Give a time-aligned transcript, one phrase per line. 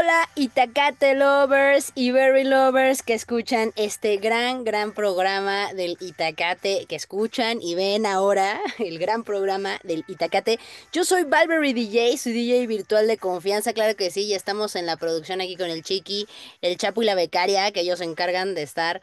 [0.00, 6.96] Hola Itacate Lovers y Berry Lovers que escuchan este gran, gran programa del Itacate, que
[6.96, 10.58] escuchan y ven ahora el gran programa del Itacate.
[10.90, 14.86] Yo soy Valverde DJ, su DJ virtual de confianza, claro que sí, ya estamos en
[14.86, 16.26] la producción aquí con el Chiqui,
[16.62, 19.02] el Chapo y la Becaria, que ellos se encargan de estar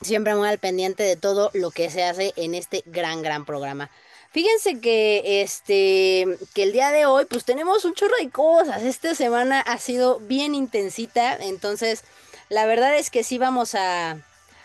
[0.00, 3.90] siempre muy al pendiente de todo lo que se hace en este gran, gran programa.
[4.34, 8.82] Fíjense que este que el día de hoy pues tenemos un chorro de cosas.
[8.82, 12.02] Esta semana ha sido bien intensita, entonces
[12.48, 14.24] la verdad es que sí vamos a,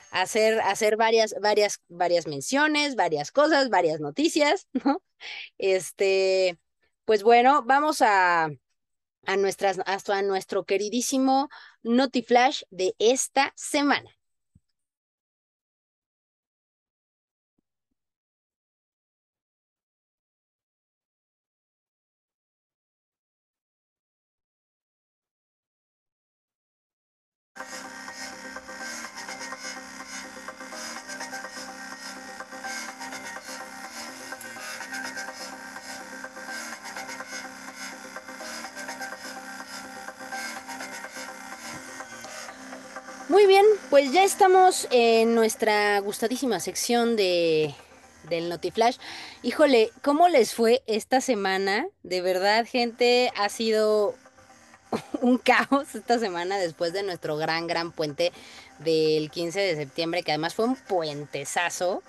[0.09, 5.03] hacer, hacer varias, varias, varias menciones, varias cosas, varias noticias, ¿no?
[5.59, 6.57] Este,
[7.05, 8.49] pues bueno, vamos a,
[9.25, 11.47] a nuestras, hasta nuestro queridísimo
[11.83, 14.18] Notiflash de esta semana.
[43.89, 47.73] Pues ya estamos en nuestra gustadísima sección de
[48.29, 48.97] del Notiflash.
[49.41, 51.87] Híjole, ¿cómo les fue esta semana?
[52.03, 54.13] De verdad, gente, ha sido
[55.21, 58.31] un caos esta semana después de nuestro gran, gran puente
[58.79, 62.03] del 15 de septiembre, que además fue un puentesazo.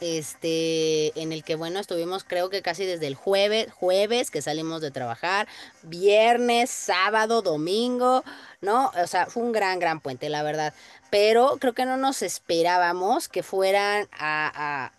[0.00, 4.82] Este, en el que bueno, estuvimos creo que casi desde el jueves, jueves que salimos
[4.82, 5.48] de trabajar,
[5.82, 8.22] viernes, sábado, domingo,
[8.60, 8.90] ¿no?
[9.02, 10.74] O sea, fue un gran, gran puente, la verdad.
[11.10, 14.92] Pero creo que no nos esperábamos que fueran a,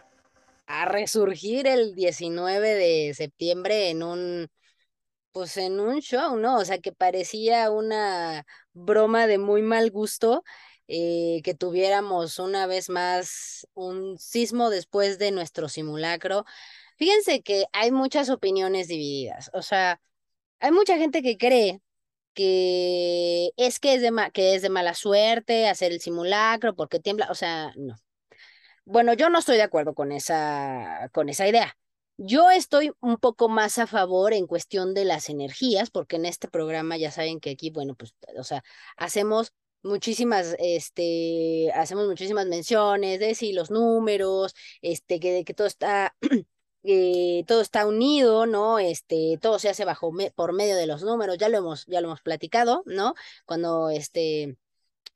[0.68, 4.47] a, resurgir el 19 de septiembre en un,
[5.31, 6.57] pues en un show, ¿no?
[6.57, 10.44] O sea, que parecía una broma de muy mal gusto.
[10.88, 16.46] Eh, que tuviéramos una vez más un sismo después de nuestro simulacro.
[16.98, 20.02] Fíjense que hay muchas opiniones divididas, o sea,
[20.59, 21.81] hay mucha gente que cree
[22.34, 27.28] que es que es de, que es de mala suerte hacer el simulacro porque tiembla,
[27.31, 27.96] o sea, no.
[28.86, 31.78] Bueno, yo no estoy de acuerdo con esa, con esa idea.
[32.18, 36.48] Yo estoy un poco más a favor en cuestión de las energías, porque en este
[36.48, 38.64] programa ya saben que aquí, bueno, pues, o sea,
[38.96, 46.16] hacemos muchísimas, este, hacemos muchísimas menciones de si los números, este, que, que todo está
[46.84, 48.80] eh, todo está unido, ¿no?
[48.80, 52.08] Este, todo se hace bajo por medio de los números, ya lo hemos, ya lo
[52.08, 53.14] hemos platicado, ¿no?
[53.46, 54.58] Cuando este,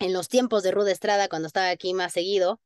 [0.02, 2.60] en los tiempos de Rude Estrada, cuando estaba aquí más seguido,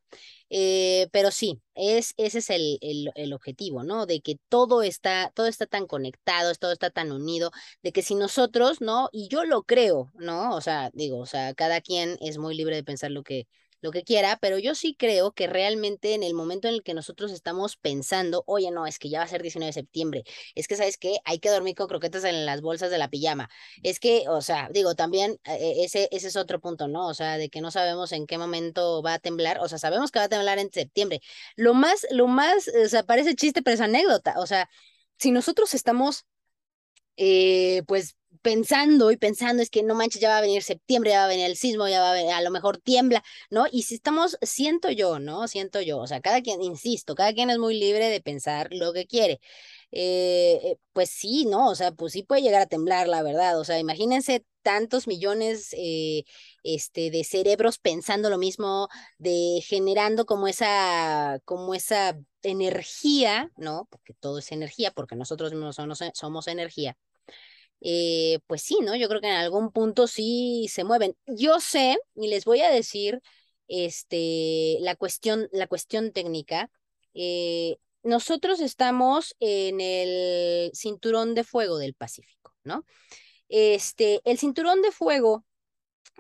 [0.50, 4.06] eh, pero sí, es, ese es el, el, el, objetivo, ¿no?
[4.06, 7.52] De que todo está, todo está tan conectado, todo está tan unido,
[7.84, 9.10] de que si nosotros, ¿no?
[9.12, 10.56] Y yo lo creo, ¿no?
[10.56, 13.48] O sea, digo, o sea, cada quien es muy libre de pensar lo que,
[13.82, 16.94] lo que quiera, pero yo sí creo que realmente en el momento en el que
[16.94, 20.24] nosotros estamos pensando, oye, no, es que ya va a ser 19 de septiembre,
[20.56, 21.18] es que, ¿sabes qué?
[21.26, 23.50] Hay que dormir con croquetas en las bolsas de la pijama.
[23.84, 27.08] Es que, o sea, digo, también eh, ese, ese es otro punto, ¿no?
[27.08, 30.12] O sea, de que no sabemos en qué momento va a temblar, o sea, sabemos
[30.12, 31.22] que va a temblar en septiembre.
[31.56, 34.70] Lo más, lo más, o sea, parece chiste, pero es anécdota, o sea,
[35.18, 36.26] si nosotros estamos,
[37.18, 38.16] eh, pues,
[38.46, 41.28] pensando y pensando, es que no manches, ya va a venir septiembre, ya va a
[41.30, 43.66] venir el sismo, ya va a venir, a lo mejor tiembla, ¿no?
[43.72, 45.48] Y si estamos, siento yo, ¿no?
[45.48, 48.94] Siento yo, o sea, cada quien, insisto, cada quien es muy libre de pensar lo
[48.94, 49.40] que quiere.
[49.92, 51.70] Eh, eh, pues sí, ¿no?
[51.70, 53.60] O sea, pues sí puede llegar a temblar, la verdad.
[53.60, 56.24] O sea, imagínense tantos millones eh,
[56.64, 63.88] este, de cerebros pensando lo mismo, de generando como esa, como esa energía, ¿no?
[63.90, 66.96] Porque todo es energía, porque nosotros mismos somos, somos energía
[67.82, 68.96] eh, pues sí, ¿no?
[68.96, 71.16] Yo creo que en algún punto sí se mueven.
[71.28, 73.22] Yo sé, y les voy a decir,
[73.68, 76.70] este, la cuestión, la cuestión técnica.
[77.14, 82.86] Eh, nosotros estamos en el cinturón de fuego del Pacífico, ¿no?
[83.50, 85.46] Este, el cinturón de fuego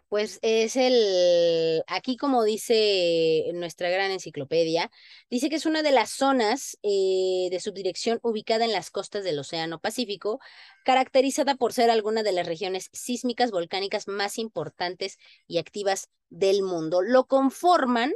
[0.09, 4.91] pues es el, aquí como dice nuestra gran enciclopedia,
[5.29, 9.39] dice que es una de las zonas eh, de subdirección ubicada en las costas del
[9.39, 10.39] Océano Pacífico,
[10.83, 17.01] caracterizada por ser alguna de las regiones sísmicas volcánicas más importantes y activas del mundo.
[17.01, 18.13] Lo conforman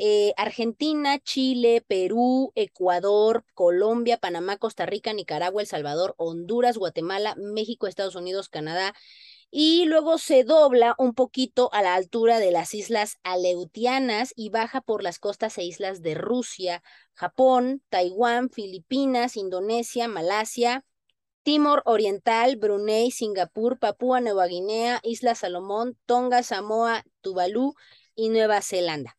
[0.00, 7.88] eh, Argentina, Chile, Perú, Ecuador, Colombia, Panamá, Costa Rica, Nicaragua, El Salvador, Honduras, Guatemala, México,
[7.88, 8.94] Estados Unidos, Canadá,
[9.50, 14.80] y luego se dobla un poquito a la altura de las islas Aleutianas y baja
[14.80, 16.82] por las costas e islas de Rusia,
[17.14, 20.84] Japón, Taiwán, Filipinas, Indonesia, Malasia,
[21.42, 27.74] Timor Oriental, Brunei, Singapur, Papúa Nueva Guinea, Isla Salomón, Tonga, Samoa, Tuvalu
[28.14, 29.16] y Nueva Zelanda.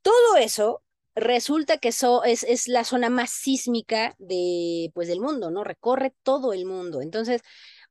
[0.00, 0.82] Todo eso
[1.14, 2.02] resulta que es,
[2.44, 5.64] es, la zona más sísmica de, pues, del mundo, ¿no?
[5.64, 7.02] Recorre todo el mundo.
[7.02, 7.42] Entonces,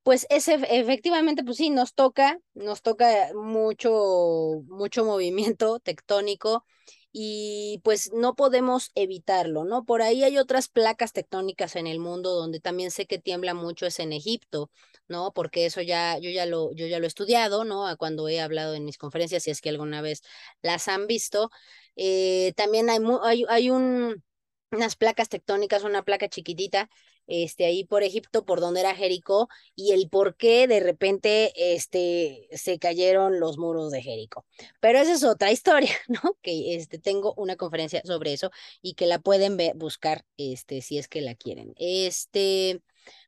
[0.04, 6.66] pues ese, efectivamente, pues sí, nos toca, nos toca mucho, mucho movimiento tectónico
[7.12, 9.84] y pues no podemos evitarlo, ¿no?
[9.86, 13.86] Por ahí hay otras placas tectónicas en el mundo donde también sé que tiembla mucho
[13.88, 14.72] es en Egipto,
[15.08, 15.32] ¿no?
[15.34, 17.86] Porque eso ya yo ya lo yo ya lo he estudiado, ¿no?
[17.98, 20.22] Cuando he hablado en mis conferencias si es que alguna vez
[20.62, 21.50] las han visto.
[21.96, 24.24] Eh, también hay, hay, hay un
[24.72, 26.90] unas placas tectónicas, una placa chiquitita,
[27.28, 32.48] este, ahí por Egipto, por donde era Jericó, y el por qué de repente este,
[32.54, 34.46] se cayeron los muros de Jericó.
[34.80, 36.38] Pero esa es otra historia, ¿no?
[36.42, 38.52] Que este, tengo una conferencia sobre eso
[38.82, 41.74] y que la pueden ver, buscar este, si es que la quieren.
[41.78, 42.82] Este,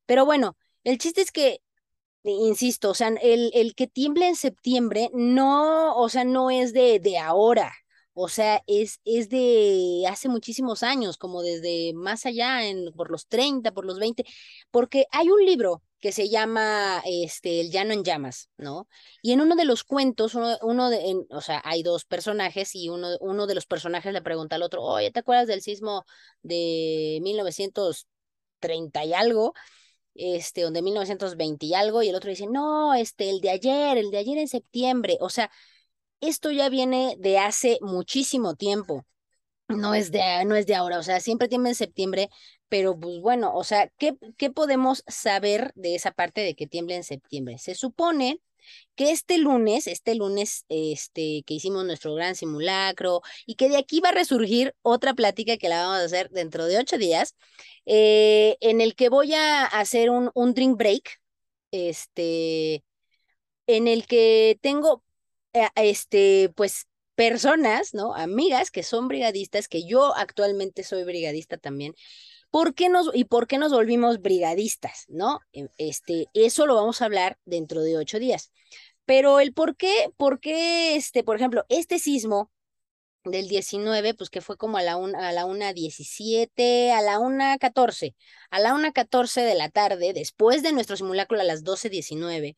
[0.05, 1.61] pero bueno, el chiste es que
[2.23, 6.99] insisto, o sea, el, el que tiemble en septiembre no, o sea, no es de,
[6.99, 7.73] de ahora,
[8.13, 13.27] o sea, es, es de hace muchísimos años, como desde más allá, en, por los
[13.27, 14.25] 30, por los 20,
[14.69, 18.87] porque hay un libro que se llama este, El Llano en Llamas, ¿no?
[19.21, 22.89] Y en uno de los cuentos, uno, uno de, o sea, hay dos personajes y
[22.89, 26.05] uno, uno de los personajes le pregunta al otro, oye, ¿te acuerdas del sismo
[26.41, 29.53] de 1930 y algo?
[30.15, 33.97] Este, o de 1920 y algo, y el otro dice, no, este, el de ayer,
[33.97, 35.49] el de ayer en septiembre, o sea,
[36.21, 39.05] esto ya viene de hace muchísimo tiempo.
[39.67, 42.29] No es de, no es de ahora, o sea, siempre tiene en septiembre,
[42.69, 46.95] pero pues bueno, o sea, ¿qué, ¿qué podemos saber de esa parte de que tiemble
[46.95, 47.57] en septiembre?
[47.57, 48.41] Se supone
[48.95, 53.99] que este lunes, este lunes este, que hicimos nuestro gran simulacro y que de aquí
[54.01, 57.35] va a resurgir otra plática que la vamos a hacer dentro de ocho días,
[57.85, 61.19] eh, en el que voy a hacer un, un drink break,
[61.71, 62.83] este,
[63.67, 65.03] en el que tengo
[65.75, 68.15] este, pues personas, ¿no?
[68.15, 71.93] Amigas que son brigadistas, que yo actualmente soy brigadista también.
[72.51, 75.39] ¿Por qué nos y por qué nos volvimos brigadistas, no?
[75.53, 78.51] E, este, eso lo vamos a hablar dentro de ocho días.
[79.05, 82.51] Pero el por qué, por qué, este, por ejemplo, este sismo
[83.23, 87.19] del 19, pues que fue como a la, una, a la una 17, a la
[87.19, 88.15] una 14,
[88.49, 92.55] a la una 14 de la tarde, después de nuestro simulacro a las 12.19,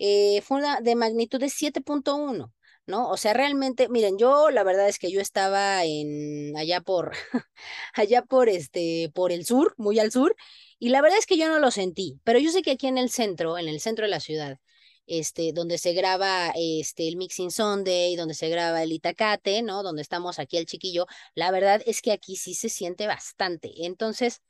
[0.00, 2.52] eh, fue de magnitud de 7.1.
[2.86, 3.08] ¿no?
[3.10, 7.12] O sea, realmente, miren, yo la verdad es que yo estaba en allá por
[7.94, 10.34] allá por este por el sur, muy al sur,
[10.78, 12.98] y la verdad es que yo no lo sentí, pero yo sé que aquí en
[12.98, 14.58] el centro, en el centro de la ciudad,
[15.06, 19.82] este donde se graba este el Mixing Sunday, donde se graba el Itacate, ¿no?
[19.82, 23.72] Donde estamos aquí el chiquillo, la verdad es que aquí sí se siente bastante.
[23.86, 24.40] Entonces,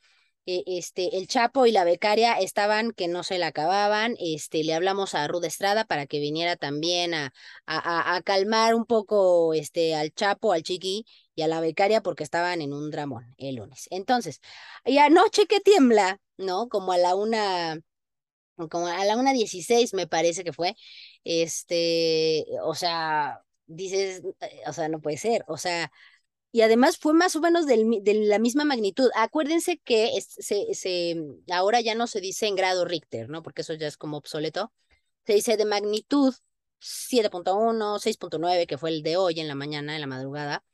[0.67, 5.15] este, el Chapo y la becaria estaban que no se la acababan, este, le hablamos
[5.15, 7.33] a Ruda Estrada para que viniera también a,
[7.67, 12.25] a, a, calmar un poco este, al Chapo, al Chiqui y a la becaria porque
[12.25, 13.87] estaban en un dramón el lunes.
[13.91, 14.41] Entonces,
[14.85, 16.69] y anoche que tiembla, ¿no?
[16.69, 17.81] Como a la una,
[18.71, 20.77] como a la una dieciséis me parece que fue,
[21.25, 25.91] este, o sea, dices, eh, o sea, no puede ser, o sea,
[26.53, 29.11] y además fue más o menos del, de la misma magnitud.
[29.15, 31.17] Acuérdense que se, se,
[31.53, 33.43] ahora ya no se dice en grado Richter, ¿no?
[33.43, 34.73] Porque eso ya es como obsoleto.
[35.27, 36.35] Se dice de magnitud
[36.81, 40.65] 7.1, 6.9, que fue el de hoy en la mañana, en la madrugada.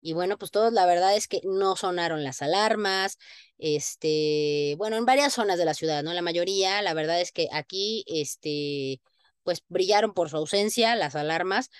[0.00, 3.18] Y bueno, pues todos la verdad es que no sonaron las alarmas,
[3.58, 6.12] este, bueno, en varias zonas de la ciudad, ¿no?
[6.12, 9.00] La mayoría, la verdad es que aquí, este,
[9.44, 11.70] pues brillaron por su ausencia las alarmas,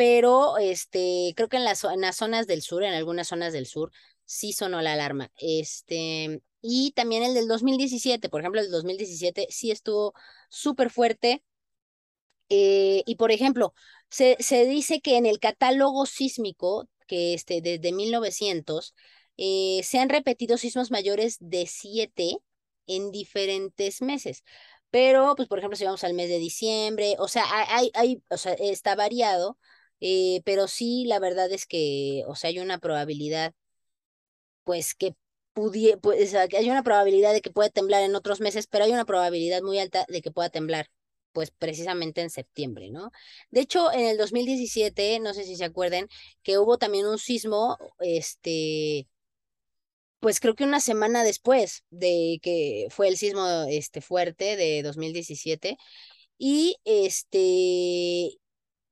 [0.00, 3.66] pero este, creo que en las, en las zonas del sur, en algunas zonas del
[3.66, 3.92] sur,
[4.24, 5.30] sí sonó la alarma.
[5.36, 10.14] Este, y también el del 2017, por ejemplo, el 2017 sí estuvo
[10.48, 11.44] súper fuerte.
[12.48, 13.74] Eh, y por ejemplo,
[14.08, 18.94] se, se, dice que en el catálogo sísmico, que este, desde 1900,
[19.36, 22.38] eh, se han repetido sismos mayores de 7
[22.86, 24.44] en diferentes meses.
[24.90, 28.38] Pero, pues, por ejemplo, si vamos al mes de diciembre, o sea, hay, hay, o
[28.38, 29.58] sea, está variado,
[30.00, 33.54] eh, pero sí, la verdad es que, o sea, hay una probabilidad,
[34.64, 35.14] pues que
[35.52, 39.04] pudiera, pues, hay una probabilidad de que pueda temblar en otros meses, pero hay una
[39.04, 40.86] probabilidad muy alta de que pueda temblar,
[41.32, 43.10] pues precisamente en septiembre, ¿no?
[43.50, 46.08] De hecho, en el 2017, no sé si se acuerden,
[46.42, 49.08] que hubo también un sismo, este,
[50.20, 55.78] pues creo que una semana después de que fue el sismo este fuerte de 2017
[56.38, 58.38] y este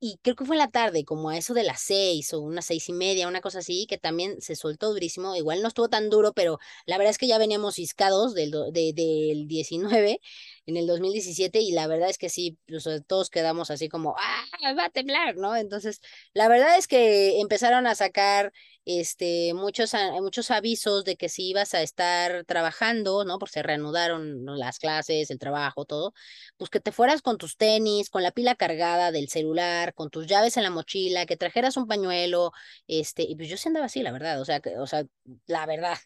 [0.00, 2.66] y creo que fue en la tarde, como a eso de las seis o unas
[2.66, 5.34] seis y media, una cosa así, que también se soltó durísimo.
[5.36, 8.92] Igual no estuvo tan duro, pero la verdad es que ya veníamos ciscados del, de,
[8.94, 10.20] del 19
[10.66, 14.74] en el 2017 y la verdad es que sí, pues, todos quedamos así como, ah,
[14.74, 15.56] va a temblar, ¿no?
[15.56, 16.00] Entonces,
[16.32, 18.52] la verdad es que empezaron a sacar
[18.88, 19.92] este, muchos,
[20.22, 23.38] muchos avisos de que si ibas a estar trabajando, ¿no?
[23.38, 26.14] Porque se reanudaron las clases, el trabajo, todo,
[26.56, 30.26] pues que te fueras con tus tenis, con la pila cargada del celular, con tus
[30.26, 32.52] llaves en la mochila, que trajeras un pañuelo,
[32.86, 35.04] este, y pues yo sí andaba así, la verdad, o sea, o sea,
[35.46, 35.98] la verdad.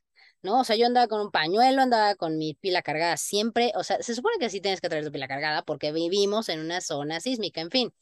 [0.43, 0.61] ¿no?
[0.61, 4.03] O sea, yo andaba con un pañuelo, andaba con mi pila cargada siempre, o sea,
[4.03, 7.21] se supone que sí tienes que traer tu pila cargada porque vivimos en una zona
[7.21, 7.95] sísmica, en fin.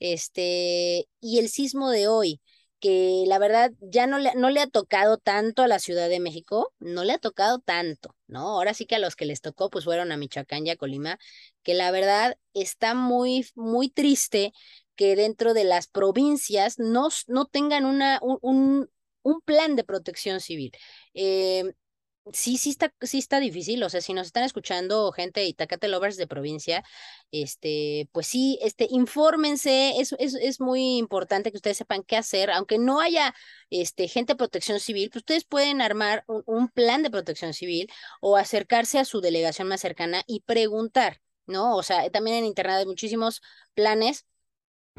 [0.00, 2.40] Este, y el sismo de hoy,
[2.80, 6.20] que la verdad ya no le, no le ha tocado tanto a la Ciudad de
[6.20, 8.40] México, no le ha tocado tanto, ¿no?
[8.48, 11.18] Ahora sí que a los que les tocó, pues fueron a Michoacán y a Colima,
[11.62, 14.52] que la verdad está muy, muy triste
[14.96, 18.90] que dentro de las provincias no, no tengan una, un,
[19.22, 20.72] un, plan de protección civil.
[21.14, 21.72] Eh,
[22.32, 23.82] sí, sí está, sí está difícil.
[23.82, 26.84] O sea, si nos están escuchando gente Itacate Lovers de provincia,
[27.32, 30.00] este, pues sí, este, infórmense.
[30.00, 32.50] Es, es, es muy importante que ustedes sepan qué hacer.
[32.50, 33.34] Aunque no haya
[33.70, 37.90] este, gente de protección civil, pues ustedes pueden armar un, un plan de protección civil
[38.20, 41.20] o acercarse a su delegación más cercana y preguntar.
[41.46, 41.76] ¿no?
[41.76, 43.42] O sea, también en internet hay muchísimos
[43.74, 44.26] planes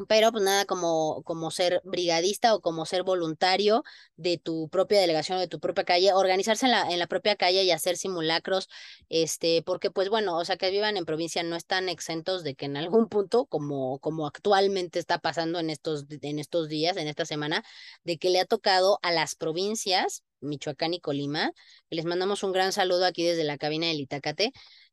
[0.08, 3.84] pero pues nada como, como ser brigadista o como ser voluntario
[4.16, 7.36] de tu propia delegación o de tu propia calle, organizarse en la, en la propia
[7.36, 8.70] calle y hacer simulacros,
[9.10, 12.66] este, porque pues bueno, o sea, que vivan en provincia no están exentos de que
[12.66, 17.26] en algún punto, como, como actualmente está pasando en estos, en estos días, en esta
[17.26, 17.64] semana,
[18.04, 21.52] de que le ha tocado a las provincias, Michoacán y Colima,
[21.90, 24.52] les mandamos un gran saludo aquí desde la cabina del Itacate,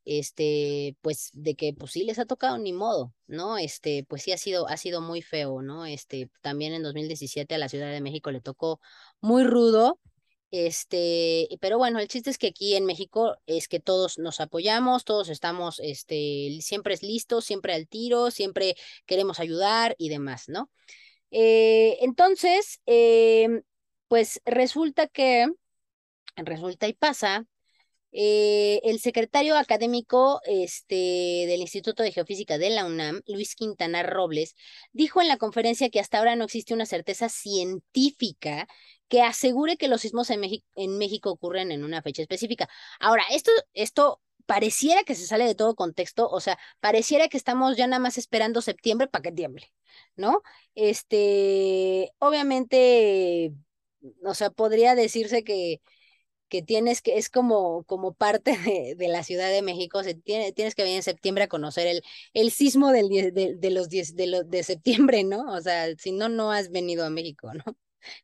[0.08, 3.58] este, pues de que pues sí les ha tocado ni modo, ¿no?
[3.58, 5.84] Este, pues sí ha sido, ha sido muy feo, ¿no?
[5.84, 8.80] Este, también en 2017 a la Ciudad de México le tocó
[9.20, 10.00] muy rudo,
[10.50, 15.04] este, pero bueno, el chiste es que aquí en México es que todos nos apoyamos,
[15.04, 20.70] todos estamos, este, siempre es listos, siempre al tiro, siempre queremos ayudar y demás, ¿no?
[21.30, 23.62] Eh, entonces, em,
[24.08, 25.48] pues resulta que,
[26.36, 27.44] resulta y pasa
[28.12, 30.94] eh, el secretario académico este,
[31.46, 34.54] del Instituto de Geofísica de la UNAM, Luis Quintana Robles,
[34.92, 38.66] dijo en la conferencia que hasta ahora no existe una certeza científica
[39.08, 40.42] que asegure que los sismos en,
[40.76, 42.68] en México ocurren en una fecha específica.
[43.00, 47.76] Ahora, esto, esto pareciera que se sale de todo contexto, o sea, pareciera que estamos
[47.76, 49.70] ya nada más esperando septiembre para que tiemble,
[50.16, 50.42] ¿no?
[50.74, 53.52] Este, obviamente,
[54.24, 55.82] o sea, podría decirse que
[56.48, 60.52] que tienes que, es como, como parte de, de la Ciudad de México, se tiene,
[60.52, 62.02] tienes que venir en septiembre a conocer el,
[62.34, 65.44] el sismo del de, de, los 10 de, de septiembre, ¿no?
[65.52, 67.64] O sea, si no, no has venido a México, ¿no?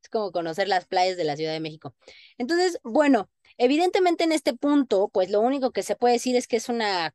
[0.03, 1.95] Es como conocer las playas de la Ciudad de México.
[2.39, 3.29] Entonces, bueno,
[3.59, 7.15] evidentemente en este punto, pues lo único que se puede decir es que es una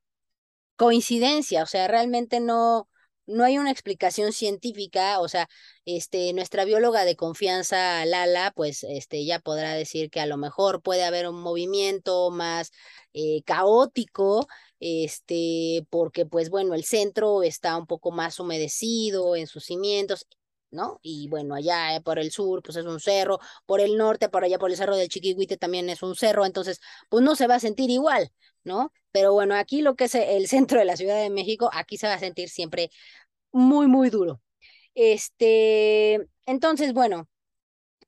[0.75, 2.89] coincidencia, o sea, realmente no,
[3.29, 5.47] no hay una explicación científica, o sea,
[5.85, 10.81] este, nuestra bióloga de confianza, Lala, pues este, ya podrá decir que a lo mejor
[10.81, 12.71] puede haber un movimiento más
[13.13, 14.47] eh, caótico,
[14.79, 20.25] este, porque pues bueno, el centro está un poco más humedecido en sus cimientos,
[20.71, 20.99] ¿no?
[21.01, 24.59] Y bueno, allá por el sur, pues es un cerro, por el norte, por allá
[24.59, 27.59] por el cerro del Chiquihuite también es un cerro, entonces, pues no se va a
[27.59, 28.31] sentir igual,
[28.69, 28.93] ¿no?
[29.11, 32.07] Pero bueno, aquí lo que es el centro de la Ciudad de México, aquí se
[32.07, 32.91] va a sentir siempre
[33.51, 34.41] muy, muy duro.
[34.95, 37.27] Este, entonces, bueno,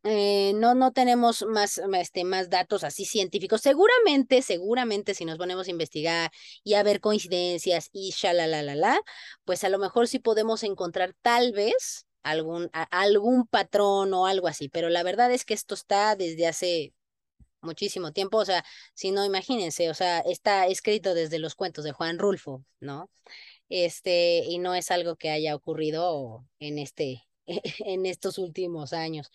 [0.04, 3.62] eh, no, no tenemos más, este, más datos así científicos.
[3.62, 6.32] Seguramente, seguramente si nos ponemos a investigar
[6.64, 9.02] y a ver coincidencias y la
[9.46, 14.70] pues a lo mejor sí podemos encontrar tal vez algún, algún patrón o algo así,
[14.70, 16.94] pero la verdad es que esto está desde hace
[17.62, 18.64] muchísimo tiempo, o sea,
[18.94, 23.10] si no, imagínense, o sea, está escrito desde los cuentos de Juan Rulfo, ¿no?
[23.70, 27.28] Este, y no es algo que haya ocurrido en este,
[27.86, 29.32] en estos últimos años.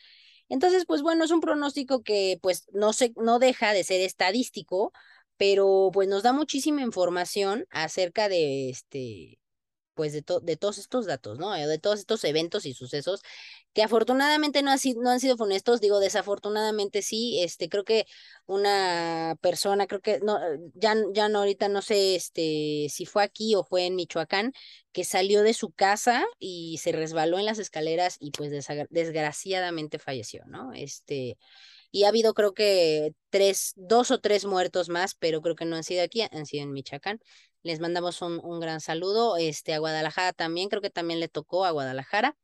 [0.48, 4.92] Entonces, pues bueno, es un pronóstico que pues no se, no deja de ser estadístico,
[5.36, 9.38] pero pues nos da muchísima información acerca de este,
[9.96, 11.52] pues de, de todos estos datos, ¿no?
[11.52, 13.22] De todos estos eventos y sucesos
[13.74, 14.72] que afortunadamente no,
[15.02, 18.06] no han sido funestos, digo, desafortunadamente sí, este, creo que
[18.46, 20.38] una persona, creo que, no,
[20.74, 24.52] ya, ya no, ahorita no sé, este, si fue aquí o fue en Michoacán,
[24.92, 28.50] que salió de su casa y se resbaló en las escaleras y pues
[28.90, 30.72] desgraciadamente falleció, ¿no?
[30.72, 31.36] Este,
[31.90, 35.76] y ha habido creo que tres, dos o tres muertos más, pero creo que no
[35.76, 37.20] han sido aquí, han sido en Michoacán.
[37.66, 41.64] Les mandamos un, un gran saludo, este, a Guadalajara también, creo que también le tocó
[41.64, 42.36] a Guadalajara,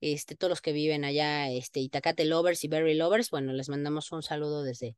[0.00, 4.10] este, todos los que viven allá, este, Itacate Lovers y Berry Lovers, bueno, les mandamos
[4.12, 4.96] un saludo desde,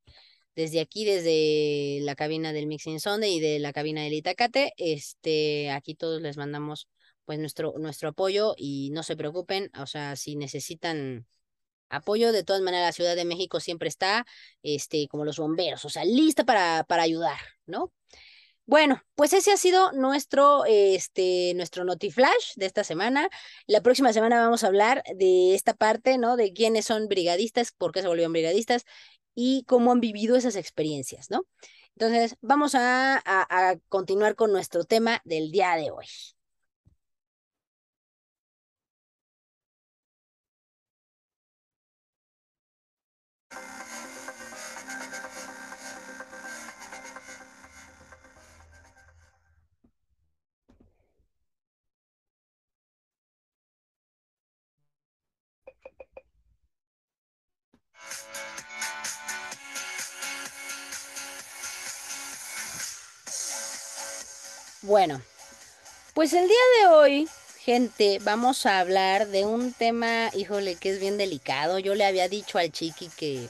[0.55, 5.71] desde aquí, desde la cabina del Mixing Sunday y de la cabina del Itacate, este,
[5.71, 6.89] aquí todos les mandamos
[7.25, 11.27] pues nuestro, nuestro apoyo y no se preocupen, o sea, si necesitan
[11.89, 14.25] apoyo, de todas maneras la Ciudad de México siempre está,
[14.63, 17.93] este, como los bomberos, o sea, lista para, para ayudar, ¿no?
[18.67, 23.29] Bueno, pues ese ha sido nuestro, este, nuestro Notiflash de esta semana.
[23.67, 26.37] La próxima semana vamos a hablar de esta parte, ¿no?
[26.37, 28.85] De quiénes son brigadistas, por qué se volvieron brigadistas
[29.35, 31.43] y cómo han vivido esas experiencias, ¿no?
[31.97, 36.07] Entonces, vamos a, a, a continuar con nuestro tema del día de hoy.
[64.87, 65.23] Bueno,
[66.15, 67.29] pues el día de hoy,
[67.61, 71.79] gente, vamos a hablar de un tema, híjole, que es bien delicado.
[71.79, 73.49] Yo le había dicho al chiqui que,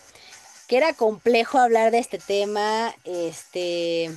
[0.68, 2.94] que era complejo hablar de este tema.
[3.04, 4.10] Este,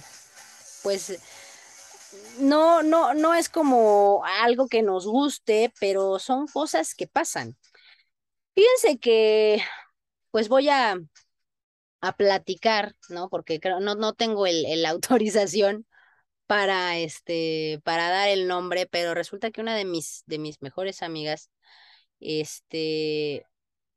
[0.84, 1.20] pues
[2.40, 7.56] no, no, no es como algo que nos guste, pero son cosas que pasan.
[8.56, 9.62] Fíjense que,
[10.32, 10.98] pues voy a,
[12.02, 13.30] a platicar, ¿no?
[13.30, 15.87] Porque no, no tengo el autorización
[16.48, 21.04] para este, para dar el nombre, pero resulta que una de mis, de mis mejores
[21.04, 21.52] amigas,
[22.20, 23.46] este,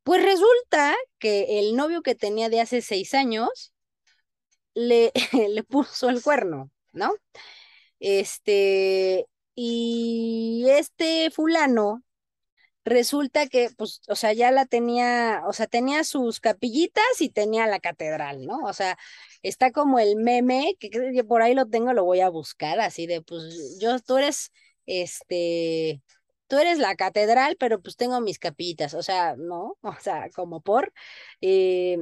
[0.05, 3.73] pues resulta que el novio que tenía de hace seis años
[4.75, 5.13] le,
[5.51, 7.15] le puso el cuerno, ¿no?
[8.01, 12.03] Este, y este fulano
[12.85, 17.67] resulta que, pues, o sea, ya la tenía, o sea, tenía sus capillitas y tenía
[17.67, 18.59] la catedral, ¿no?
[18.65, 18.99] O sea,
[19.43, 23.07] está como el meme, que, que por ahí lo tengo, lo voy a buscar, así
[23.07, 24.53] de, pues, yo, tú eres,
[24.87, 26.03] este,
[26.49, 30.61] tú eres la catedral, pero pues tengo mis capillitas, o sea, no, o sea, como
[30.63, 30.93] por,
[31.41, 31.99] eh,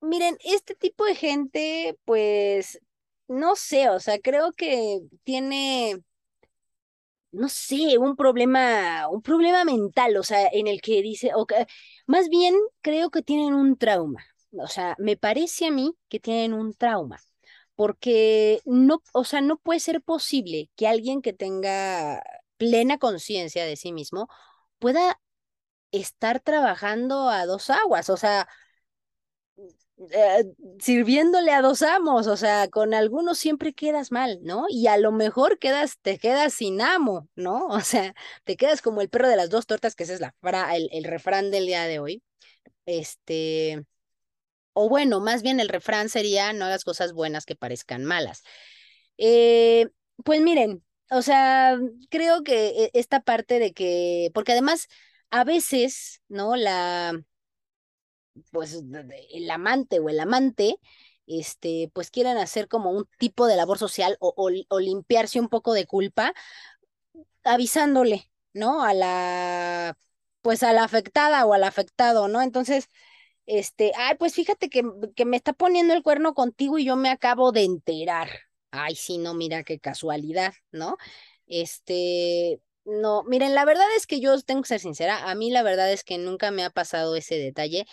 [0.00, 2.80] miren, este tipo de gente, pues,
[3.28, 5.96] no sé, o sea, creo que tiene
[7.32, 11.64] no sé, un problema, un problema mental, o sea, en el que dice, okay,
[12.06, 16.54] más bien creo que tienen un trauma, o sea, me parece a mí que tienen
[16.54, 17.20] un trauma,
[17.76, 22.22] porque no, o sea, no puede ser posible que alguien que tenga
[22.56, 24.28] plena conciencia de sí mismo
[24.78, 25.20] pueda
[25.92, 28.48] estar trabajando a dos aguas, o sea,
[30.12, 30.44] eh,
[30.78, 34.66] sirviéndole a dos amos, o sea, con algunos siempre quedas mal, ¿no?
[34.68, 37.66] Y a lo mejor quedas, te quedas sin amo, ¿no?
[37.68, 40.34] O sea, te quedas como el perro de las dos tortas, que ese es la
[40.74, 42.22] el, el refrán del día de hoy.
[42.86, 43.84] Este,
[44.72, 48.42] o bueno, más bien el refrán sería, no hagas cosas buenas que parezcan malas.
[49.18, 49.88] Eh,
[50.24, 51.78] pues miren, o sea,
[52.10, 54.88] creo que e, esta parte de que, porque además
[55.30, 56.56] a veces, ¿no?
[56.56, 57.20] La,
[58.50, 58.82] pues
[59.30, 60.76] el amante o el amante,
[61.26, 64.34] este, pues quieran hacer como un tipo de labor social o,
[64.68, 66.32] o, limpiarse un poco de culpa,
[67.44, 68.82] avisándole, ¿no?
[68.82, 69.96] A la,
[70.42, 72.42] pues a la afectada o al afectado, ¿no?
[72.42, 72.88] Entonces,
[73.46, 74.82] este, ay, pues fíjate que,
[75.16, 78.28] que me está poniendo el cuerno contigo y yo me acabo de enterar.
[78.70, 80.96] Ay, sí, no, mira qué casualidad, ¿no?
[81.46, 85.62] Este, no, miren, la verdad es que yo tengo que ser sincera, a mí la
[85.62, 87.86] verdad es que nunca me ha pasado ese detalle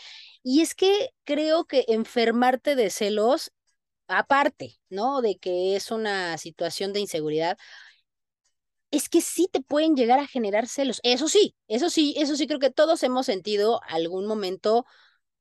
[0.46, 3.52] y es que creo que enfermarte de celos,
[4.08, 5.22] aparte, ¿no?
[5.22, 7.58] De que es una situación de inseguridad,
[8.92, 11.00] es que sí te pueden llegar a generar celos.
[11.04, 14.86] Eso sí, eso sí, eso sí creo que todos hemos sentido algún momento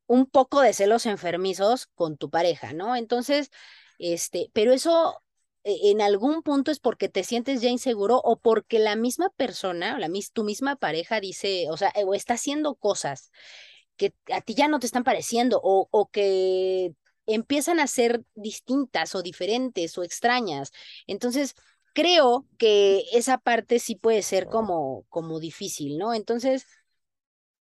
[0.07, 2.97] un poco de celos enfermizos con tu pareja, ¿no?
[2.97, 3.51] Entonces,
[3.99, 5.23] este, pero eso
[5.65, 9.99] e, en algún punto es porque te sientes ya inseguro o porque la misma persona,
[9.99, 13.33] la mis, tu misma pareja dice, o sea, o está haciendo cosas
[13.97, 16.93] que a ti ya no te están pareciendo o, o que
[17.27, 20.73] empiezan a ser distintas o diferentes o extrañas.
[21.07, 21.55] Entonces,
[21.95, 26.15] creo que esa parte sí puede ser como, como difícil, ¿no?
[26.15, 26.67] Entonces,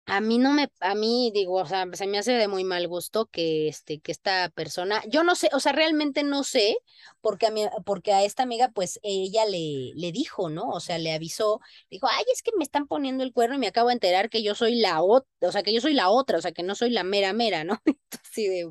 [0.07, 2.89] a mí no me, a mí digo, o sea, se me hace de muy mal
[2.89, 6.77] gusto que este, que esta persona, yo no sé, o sea, realmente no sé,
[7.21, 10.69] porque a mi, porque a esta amiga, pues ella le, le dijo, ¿no?
[10.71, 11.61] O sea, le avisó,
[11.91, 14.43] dijo, ay, es que me están poniendo el cuerno y me acabo de enterar que
[14.43, 16.75] yo soy la otra, o sea, que yo soy la otra, o sea, que no
[16.75, 17.81] soy la mera mera, ¿no?
[18.25, 18.69] Así de,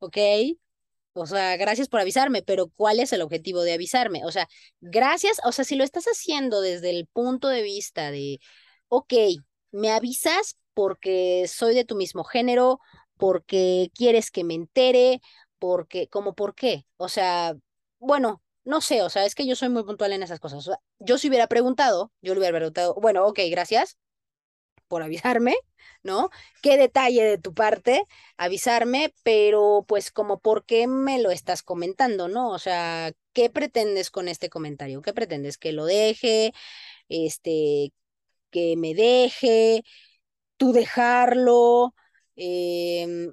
[0.00, 0.16] ok,
[1.16, 4.24] O sea, gracias por avisarme, pero ¿cuál es el objetivo de avisarme?
[4.24, 4.48] O sea,
[4.80, 8.40] gracias, o sea, si lo estás haciendo desde el punto de vista de,
[8.88, 9.12] ok,
[9.70, 12.80] me avisas porque soy de tu mismo género,
[13.16, 15.20] porque quieres que me entere,
[15.58, 16.86] porque, como por qué.
[16.96, 17.54] O sea,
[17.98, 20.68] bueno, no sé, o sea, es que yo soy muy puntual en esas cosas.
[20.98, 23.98] Yo si hubiera preguntado, yo le hubiera preguntado, bueno, ok, gracias
[24.88, 25.54] por avisarme,
[26.02, 26.30] ¿no?
[26.62, 28.04] Qué detalle de tu parte
[28.36, 32.50] avisarme, pero pues como por qué me lo estás comentando, ¿no?
[32.50, 35.02] O sea, ¿qué pretendes con este comentario?
[35.02, 35.58] ¿Qué pretendes?
[35.58, 36.52] ¿Que lo deje?
[37.08, 37.92] Este,
[38.50, 39.84] que me deje,
[40.56, 41.94] tú dejarlo,
[42.36, 43.32] em,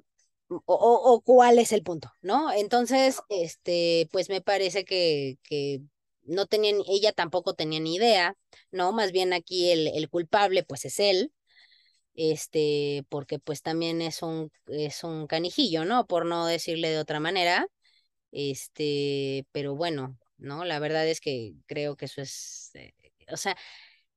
[0.66, 2.52] o, cuál es el punto, ¿no?
[2.52, 5.80] Entonces, este, pues me parece que, que
[6.24, 8.36] no tenían, ella tampoco tenía ni idea,
[8.70, 8.92] ¿no?
[8.92, 11.32] Más bien aquí el, el culpable, pues es él,
[12.14, 16.06] este, porque pues también es un, es un canijillo, ¿no?
[16.06, 17.66] Por no decirle de otra manera,
[18.32, 20.64] este, pero bueno, ¿no?
[20.64, 22.94] La verdad es que creo que eso es, eh,
[23.32, 23.56] o sea,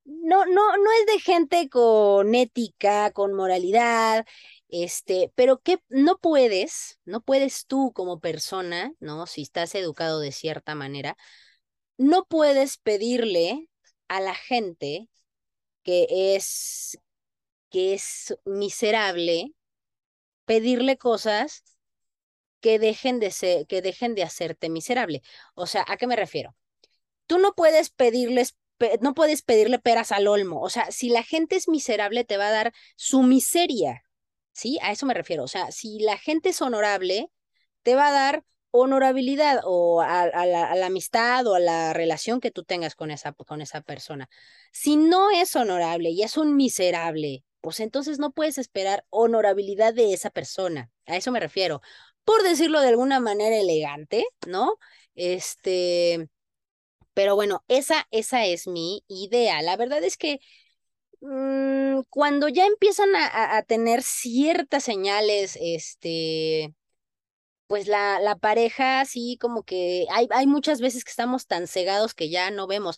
[0.06, 4.26] no, no, no es de gente con ética, con moralidad,
[4.70, 9.26] este, pero que no puedes, no puedes tú como persona, ¿no?
[9.28, 11.18] Si estás educado de cierta manera,
[11.98, 13.70] no puedes pedirle
[14.08, 15.10] a la gente
[15.84, 16.98] que es,
[17.70, 19.54] que es miserable,
[20.46, 21.64] pedirle cosas
[22.62, 25.22] que dejen de ser, que dejen de hacerte miserable.
[25.56, 26.56] O sea, ¿a qué me refiero?
[27.28, 28.56] Tú no puedes pedirles
[29.02, 30.62] no puedes pedirle peras al olmo.
[30.62, 34.04] O sea, si la gente es miserable, te va a dar su miseria.
[34.54, 34.80] ¿Sí?
[34.82, 35.44] A eso me refiero.
[35.44, 37.30] O sea, si la gente es honorable,
[37.84, 42.64] te va a dar honorabilidad o a, la, amistad o a la relación que tú
[42.64, 44.30] tengas con esa, con esa persona.
[44.72, 50.14] Si no es honorable y es un miserable, pues entonces no puedes esperar honorabilidad de
[50.14, 50.92] esa persona.
[51.06, 51.82] A eso me refiero.
[52.26, 54.78] Por decirlo de alguna manera elegante, ¿no?
[55.16, 56.28] Este,
[57.16, 59.62] pero bueno, esa, esa es mi idea.
[59.64, 60.40] La verdad es que
[61.22, 66.74] mm, cuando ya empiezan a, a, tener ciertas señales, este,
[67.68, 72.14] pues la, la pareja sí como que hay, hay muchas veces que estamos tan cegados
[72.14, 72.98] que ya no vemos.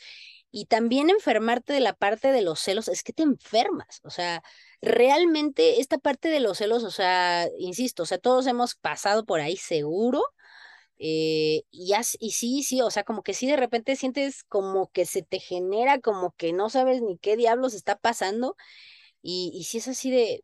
[0.52, 4.00] Y también enfermarte de la parte de los celos, es que te enfermas.
[4.04, 4.44] O sea,
[4.82, 9.42] realmente esta parte de los celos, o sea, insisto, o sea, todos hemos pasado por
[9.42, 10.24] ahí seguro
[11.00, 15.06] eh, y, y sí, sí, o sea, como que sí de repente sientes como que
[15.06, 18.56] se te genera, como que no sabes ni qué diablos está pasando.
[19.24, 20.44] Y, y si es así de,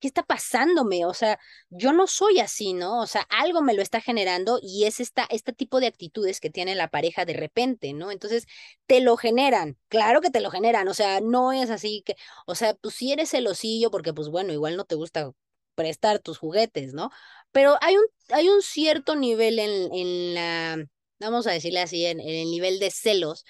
[0.00, 1.06] ¿qué está pasándome?
[1.06, 1.38] O sea,
[1.70, 3.00] yo no soy así, ¿no?
[3.00, 6.50] O sea, algo me lo está generando y es esta, este tipo de actitudes que
[6.50, 8.10] tiene la pareja de repente, ¿no?
[8.10, 8.46] Entonces,
[8.86, 12.54] te lo generan, claro que te lo generan, o sea, no es así que, o
[12.54, 15.32] sea, pues si eres celosillo, porque pues bueno, igual no te gusta
[15.76, 17.12] prestar tus juguetes, ¿no?
[17.52, 20.86] Pero hay un, hay un cierto nivel en, en la,
[21.20, 23.44] vamos a decirle así, en, el nivel de celos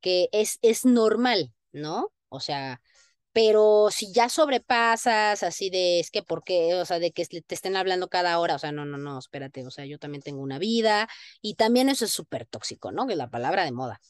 [0.00, 2.12] que es, es normal, ¿no?
[2.28, 2.80] O sea,
[3.32, 6.74] pero si ya sobrepasas así de, es que, ¿por qué?
[6.76, 9.66] O sea, de que te estén hablando cada hora, o sea, no, no, no, espérate,
[9.66, 11.08] o sea, yo también tengo una vida
[11.42, 13.06] y también eso es súper tóxico, ¿no?
[13.06, 14.00] Que es la palabra de moda.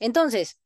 [0.00, 0.58] Entonces,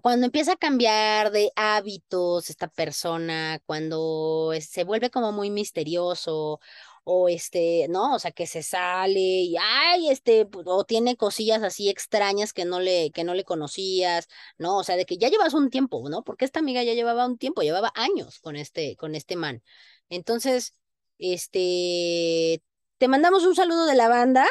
[0.00, 6.60] cuando empieza a cambiar de hábitos esta persona, cuando se vuelve como muy misterioso
[7.04, 8.14] o este, ¿no?
[8.14, 12.80] O sea, que se sale y ay, este, o tiene cosillas así extrañas que no
[12.80, 14.28] le que no le conocías,
[14.58, 14.78] ¿no?
[14.78, 16.22] O sea, de que ya llevas un tiempo, ¿no?
[16.24, 19.62] Porque esta amiga ya llevaba un tiempo, llevaba años con este con este man.
[20.08, 20.74] Entonces,
[21.18, 22.62] este,
[22.98, 24.46] te mandamos un saludo de la banda.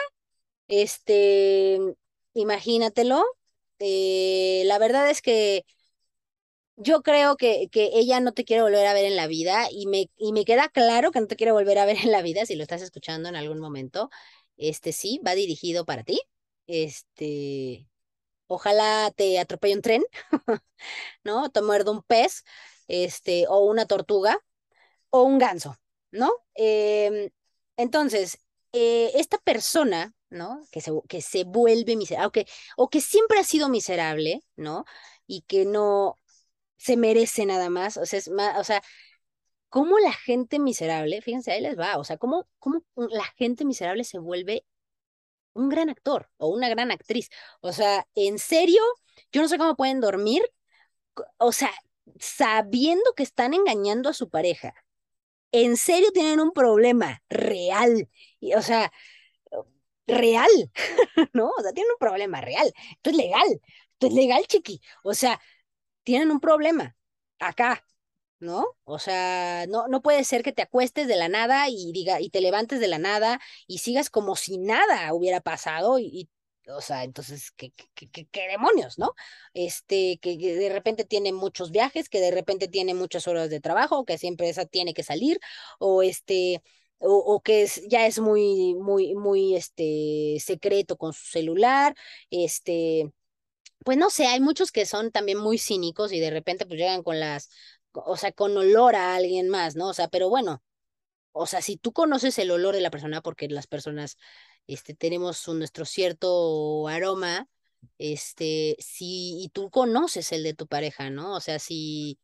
[0.68, 1.80] Este,
[2.34, 3.24] imagínatelo,
[3.82, 5.66] eh, la verdad es que
[6.76, 9.88] yo creo que, que ella no te quiere volver a ver en la vida y
[9.88, 12.46] me, y me queda claro que no te quiere volver a ver en la vida
[12.46, 14.10] si lo estás escuchando en algún momento.
[14.58, 16.20] Este sí, va dirigido para ti.
[16.68, 17.88] Este,
[18.48, 20.04] ojalá te atropelle un tren,
[21.24, 21.50] ¿no?
[21.52, 22.44] Te muerda un pez,
[22.88, 24.40] este, o una tortuga,
[25.10, 25.78] o un ganso,
[26.12, 26.32] ¿no?
[26.56, 27.30] Em,
[27.78, 28.40] entonces,
[28.74, 30.66] eh, esta persona ¿no?
[30.72, 32.46] Que se, que se vuelve miserable,
[32.78, 34.86] o que siempre ha sido miserable, ¿no?
[35.28, 36.20] Y que no
[36.78, 38.82] se merece nada más, o sea, es más, o sea,
[39.70, 44.04] cómo la gente miserable, fíjense, ahí les va, o sea, cómo, cómo la gente miserable
[44.04, 44.66] se vuelve
[45.54, 47.30] un gran actor o una gran actriz.
[47.62, 48.82] O sea, en serio,
[49.32, 50.44] yo no sé cómo pueden dormir,
[51.38, 51.72] o sea,
[52.20, 54.74] sabiendo que están engañando a su pareja.
[55.52, 58.10] En serio tienen un problema real.
[58.40, 58.92] Y, o sea,
[60.12, 60.50] real,
[61.34, 61.50] ¿no?
[61.58, 62.72] O sea, tienen un problema real.
[62.92, 63.62] Esto es legal,
[63.94, 64.82] esto es legal, chiqui.
[65.04, 65.40] O sea,
[66.04, 66.96] tienen un problema
[67.40, 67.86] acá,
[68.40, 68.66] ¿no?
[68.84, 72.30] O sea, no, no puede ser que te acuestes de la nada y diga, y
[72.30, 76.30] te levantes de la nada y sigas como si nada hubiera pasado y, y
[76.68, 79.14] o sea, entonces, ¿qué, qué, demonios, no?
[79.54, 83.60] Este, que, que de repente tiene muchos viajes, que de repente tiene muchas horas de
[83.60, 85.40] trabajo, que siempre esa tiene que salir,
[85.80, 86.62] o este,
[87.02, 91.96] o, o que es, ya es muy, muy, muy, este, secreto con su celular,
[92.32, 93.12] este,
[93.86, 97.04] pues no sé, hay muchos que son también muy cínicos y de repente pues llegan
[97.04, 97.50] con las,
[97.94, 99.90] o sea, con olor a alguien más, ¿no?
[99.90, 100.64] O sea, pero bueno,
[101.34, 104.18] o sea, si tú conoces el olor de la persona, porque las personas,
[104.68, 107.48] este, tenemos un- nuestro cierto aroma,
[107.98, 111.36] este, si, y tú conoces el de tu pareja, ¿no?
[111.36, 112.20] O sea, si,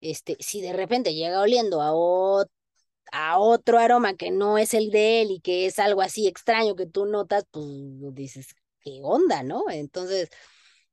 [0.00, 2.50] este, si de repente llega oliendo a, ot-
[3.12, 6.76] a otro aroma que no es el de él y que es algo así extraño
[6.76, 7.66] que tú notas, pues
[8.14, 8.48] dices,
[8.80, 9.64] ¿qué onda, no?
[9.70, 10.30] Entonces,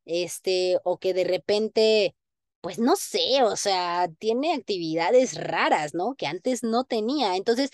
[0.05, 2.15] este, o que de repente,
[2.62, 6.15] pues no sé, o sea, tiene actividades raras, ¿no?
[6.15, 7.36] Que antes no tenía.
[7.38, 7.71] Entonces,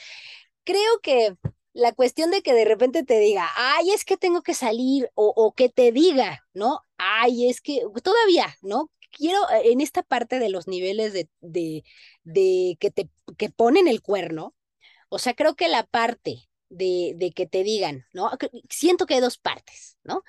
[0.64, 1.36] creo que
[1.74, 5.34] la cuestión de que de repente te diga, ay, es que tengo que salir, o,
[5.36, 6.82] o que te diga, ¿no?
[6.98, 8.92] Ay, es que todavía, ¿no?
[9.12, 11.84] Quiero eh, en esta parte de los niveles de, de,
[12.26, 14.56] de que te que ponen el cuerno,
[15.10, 18.32] o sea, creo que la parte de, de que te digan, ¿no?
[18.70, 20.24] Siento que hay dos partes, ¿no?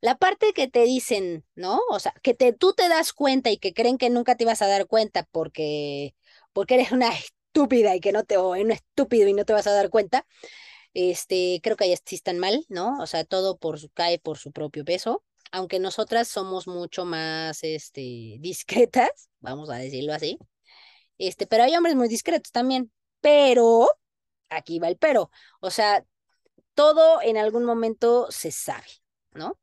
[0.00, 1.80] La parte que te dicen, ¿no?
[1.90, 4.62] O sea, que te, tú te das cuenta y que creen que nunca te ibas
[4.62, 6.14] a dar cuenta porque,
[6.52, 9.66] porque eres una estúpida y que no te, o un estúpido y no te vas
[9.68, 10.26] a dar cuenta,
[10.94, 12.98] este, creo que ahí sí están mal, ¿no?
[13.00, 17.62] O sea, todo por su, cae por su propio peso, aunque nosotras somos mucho más,
[17.64, 20.38] este, discretas, vamos a decirlo así,
[21.28, 23.88] este, pero hay hombres muy discretos también, pero,
[24.50, 25.30] aquí va el pero,
[25.60, 26.04] o sea,
[26.74, 28.86] todo en algún momento se sabe,
[29.32, 29.58] ¿no?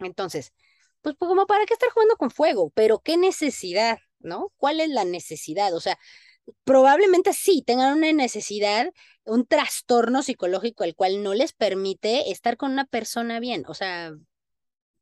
[0.00, 0.52] Entonces,
[1.02, 4.52] pues, pues como para qué estar jugando con fuego, pero qué necesidad, ¿no?
[4.56, 5.74] ¿Cuál es la necesidad?
[5.74, 5.98] O sea,
[6.64, 8.92] probablemente sí tengan una necesidad,
[9.24, 13.64] un trastorno psicológico el cual no les permite estar con una persona bien.
[13.68, 14.12] O sea,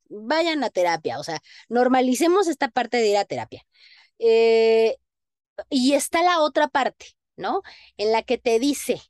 [0.08, 3.62] vayan a terapia, o sea, normalicemos esta parte de ir a terapia.
[4.18, 4.96] Eh,
[5.70, 7.62] y está la otra parte, ¿no?
[7.96, 9.00] En la que te dice,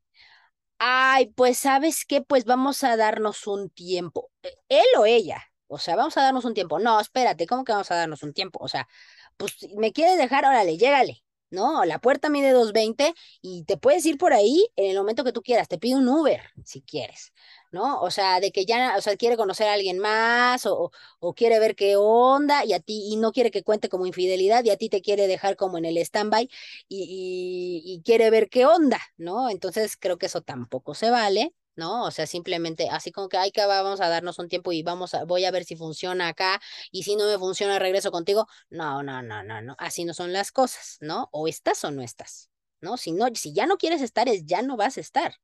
[0.79, 4.31] Ay, pues sabes qué, pues vamos a darnos un tiempo.
[4.43, 6.79] Eh, Él o ella, o sea, vamos a darnos un tiempo.
[6.79, 8.59] No, espérate, ¿cómo que vamos a darnos un tiempo?
[8.63, 8.89] O sea,
[9.37, 11.23] pues me quieres dejar, órale, llégale.
[11.51, 15.25] No, la puerta mide dos veinte y te puedes ir por ahí en el momento
[15.25, 15.67] que tú quieras.
[15.67, 17.33] Te pido un Uber si quieres,
[17.73, 18.01] ¿no?
[18.03, 21.59] O sea, de que ya, o sea, quiere conocer a alguien más o, o quiere
[21.59, 24.77] ver qué onda y a ti, y no quiere que cuente como infidelidad y a
[24.77, 26.51] ti te quiere dejar como en el stand-by
[26.89, 29.49] y, y, y quiere ver qué onda, ¿no?
[29.49, 32.05] Entonces creo que eso tampoco se vale, ¿no?
[32.05, 34.83] O sea, simplemente así como que, ay, que va, vamos a darnos un tiempo y
[34.83, 36.61] vamos a, voy a ver si funciona acá
[36.91, 38.47] y si no me funciona, regreso contigo.
[38.71, 41.29] No, no, no, no, no, así no son las cosas, ¿no?
[41.33, 42.97] O estás o no estás, ¿no?
[42.99, 45.35] Si no, si ya no quieres estar, es ya no vas a estar,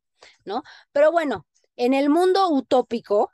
[0.45, 0.63] ¿no?
[0.93, 3.31] Pero bueno, en el mundo utópico,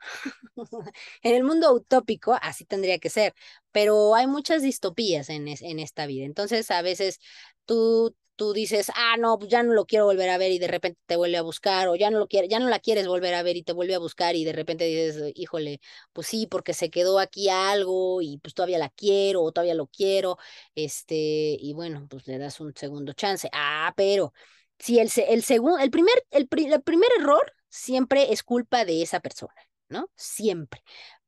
[1.23, 3.33] en el mundo utópico, así tendría que ser,
[3.71, 6.25] pero hay muchas distopías en, en esta vida.
[6.25, 7.19] Entonces, a veces
[7.65, 10.67] tú, tú dices, ah, no, pues ya no lo quiero volver a ver y de
[10.67, 13.35] repente te vuelve a buscar, o ya no lo quiere, ya no la quieres volver
[13.35, 15.79] a ver y te vuelve a buscar y de repente dices, híjole,
[16.11, 19.85] pues sí, porque se quedó aquí algo y pues todavía la quiero o todavía lo
[19.87, 20.37] quiero,
[20.73, 23.47] este, y bueno, pues le das un segundo chance.
[23.53, 24.33] Ah, pero
[24.79, 25.43] si el, el
[25.79, 29.53] el primer, el, el primer error siempre es culpa de esa persona,
[29.89, 30.09] ¿no?
[30.15, 30.81] Siempre.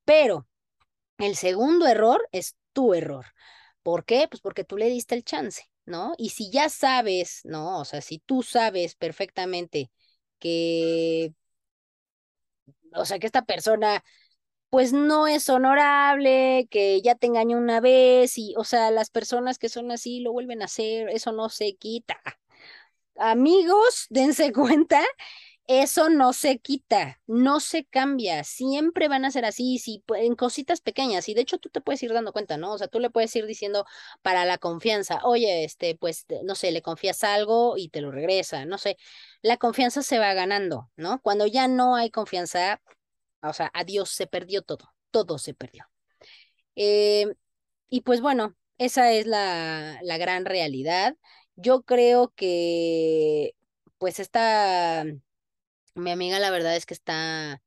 [0.05, 0.47] Pero
[1.17, 3.25] el segundo error es tu error.
[3.83, 4.27] ¿Por qué?
[4.29, 6.13] Pues porque tú le diste el chance, ¿no?
[6.17, 7.79] Y si ya sabes, ¿no?
[7.79, 9.91] O sea, si tú sabes perfectamente
[10.39, 11.33] que,
[12.95, 14.03] o sea, que esta persona
[14.69, 19.59] pues no es honorable, que ya te engañó una vez y, o sea, las personas
[19.59, 22.21] que son así lo vuelven a hacer, eso no se quita.
[23.17, 25.01] Amigos, dense cuenta
[25.67, 30.81] eso no se quita, no se cambia, siempre van a ser así, si en cositas
[30.81, 32.73] pequeñas, y de hecho tú te puedes ir dando cuenta, ¿no?
[32.73, 33.85] O sea, tú le puedes ir diciendo
[34.21, 38.65] para la confianza, oye, este, pues, no sé, le confías algo y te lo regresa,
[38.65, 38.97] no sé,
[39.41, 41.21] la confianza se va ganando, ¿no?
[41.21, 42.81] Cuando ya no hay confianza,
[43.41, 45.85] o sea, adiós, se perdió todo, todo se perdió.
[46.75, 47.27] Eh,
[47.89, 51.17] y pues bueno, esa es la, la gran realidad.
[51.55, 53.55] Yo creo que,
[53.99, 55.05] pues, esta
[55.95, 57.61] mi amiga, la verdad es que está,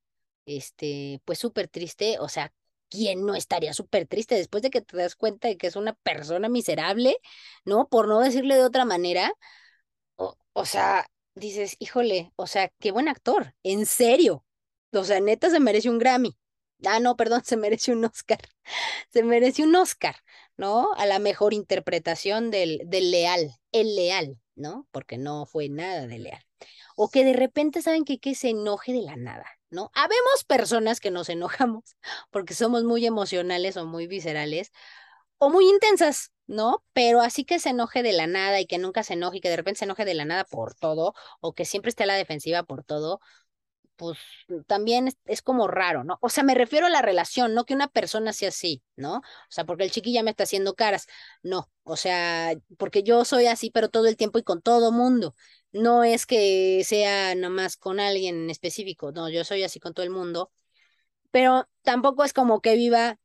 [0.46, 2.18] este, pues súper triste.
[2.20, 2.52] O sea,
[2.90, 5.94] ¿quién no estaría súper triste después de que te das cuenta de que es una
[5.94, 7.16] persona miserable,
[7.64, 7.88] ¿no?
[7.88, 9.32] Por no decirle de otra manera.
[10.16, 14.44] O, o sea, dices, híjole, o sea, qué buen actor, en serio.
[14.92, 16.36] O sea, neta se merece un Grammy.
[16.86, 18.40] Ah, no, perdón, se merece un Oscar.
[19.10, 20.16] Se merece un Oscar,
[20.58, 20.92] ¿no?
[20.96, 24.88] A la mejor interpretación del, del leal, el leal, ¿no?
[24.92, 26.45] Porque no fue nada de leal.
[26.96, 29.90] O que de repente saben que, que se enoje de la nada, ¿no?
[29.94, 31.96] Habemos personas que nos enojamos
[32.30, 34.72] porque somos muy emocionales o muy viscerales
[35.38, 36.84] o muy intensas, ¿no?
[36.92, 39.50] Pero así que se enoje de la nada y que nunca se enoje y que
[39.50, 42.14] de repente se enoje de la nada por todo o que siempre esté a la
[42.14, 43.20] defensiva por todo,
[43.96, 44.18] pues
[44.66, 46.18] también es, como raro, ¿no?
[46.20, 49.16] O sea, me refiero a la relación, no que una persona sea así, ¿no?
[49.16, 51.06] O sea, porque el chiqui ya me está haciendo caras,
[51.42, 55.34] no, o sea, porque yo soy así, pero todo el tiempo y con todo mundo.
[55.82, 60.04] No es que sea nomás con alguien en específico, no, yo soy así con todo
[60.04, 60.50] el mundo,
[61.32, 63.18] pero tampoco es como que viva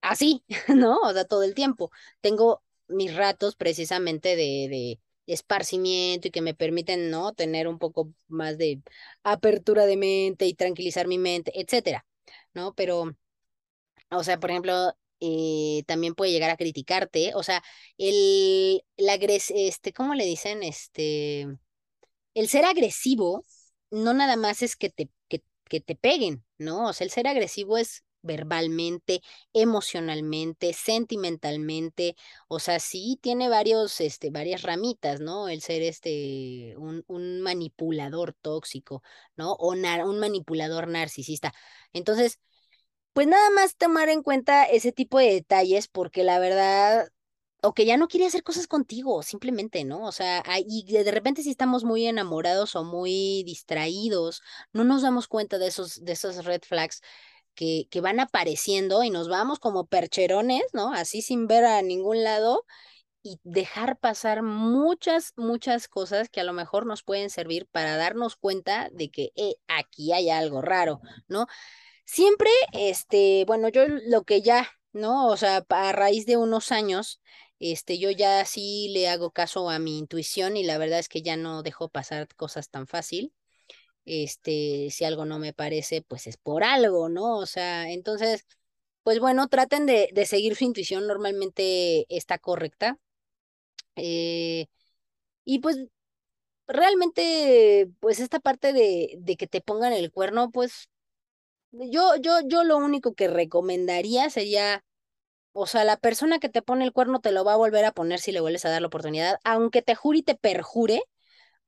[0.00, 0.98] así, ¿no?
[1.00, 1.90] O sea, todo el tiempo.
[2.20, 7.32] Tengo mis ratos precisamente de, de esparcimiento y que me permiten, ¿no?
[7.34, 8.82] Tener un poco más de
[9.22, 12.06] apertura de mente y tranquilizar mi mente, etcétera,
[12.54, 12.74] ¿no?
[12.74, 13.14] Pero,
[14.10, 17.62] o sea, por ejemplo, eh, también puede llegar a criticarte, o sea,
[17.98, 20.62] el, agres, este, ¿cómo le dicen?
[20.62, 21.46] Este,
[22.34, 23.44] el ser agresivo
[23.90, 26.88] no nada más es que te, que, que te peguen, ¿no?
[26.88, 32.16] O sea, el ser agresivo es verbalmente, emocionalmente, sentimentalmente,
[32.48, 35.48] o sea, sí tiene varios, este, varias ramitas, ¿no?
[35.48, 39.02] El ser este, un, un manipulador tóxico,
[39.36, 39.52] ¿no?
[39.52, 41.54] O un manipulador narcisista.
[41.92, 42.40] Entonces,
[43.18, 47.08] pues nada más tomar en cuenta ese tipo de detalles, porque la verdad,
[47.64, 50.04] o que ya no quiere hacer cosas contigo, simplemente, ¿no?
[50.06, 54.40] O sea, y de repente si estamos muy enamorados o muy distraídos,
[54.72, 57.00] no nos damos cuenta de esos, de esos red flags
[57.56, 60.92] que, que van apareciendo y nos vamos como percherones, ¿no?
[60.94, 62.66] Así sin ver a ningún lado
[63.20, 68.36] y dejar pasar muchas, muchas cosas que a lo mejor nos pueden servir para darnos
[68.36, 71.48] cuenta de que eh, aquí hay algo raro, ¿no?
[72.10, 75.28] Siempre, este, bueno, yo lo que ya, ¿no?
[75.28, 77.20] O sea, a raíz de unos años,
[77.60, 81.20] este, yo ya sí le hago caso a mi intuición y la verdad es que
[81.22, 83.32] ya no dejo pasar cosas tan fácil
[84.06, 87.38] este, si algo no me parece, pues es por algo, ¿no?
[87.38, 88.46] O sea, entonces,
[89.04, 92.98] pues bueno, traten de, de seguir su intuición, normalmente está correcta.
[93.96, 94.66] Eh,
[95.44, 95.78] y pues
[96.68, 100.90] realmente, pues esta parte de, de que te pongan el cuerno, pues
[101.72, 104.84] yo, yo, yo lo único que recomendaría sería,
[105.52, 107.92] o sea, la persona que te pone el cuerno te lo va a volver a
[107.92, 111.02] poner si le vuelves a dar la oportunidad, aunque te jure y te perjure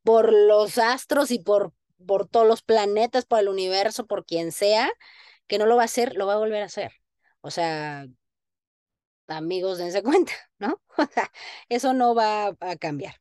[0.04, 1.74] por los astros y por
[2.06, 4.90] por todos los planetas, por el universo, por quien sea,
[5.48, 6.92] que no lo va a hacer, lo va a volver a hacer.
[7.42, 8.06] O sea,
[9.28, 10.80] amigos, dense cuenta, ¿no?
[11.68, 13.14] Eso no va a cambiar.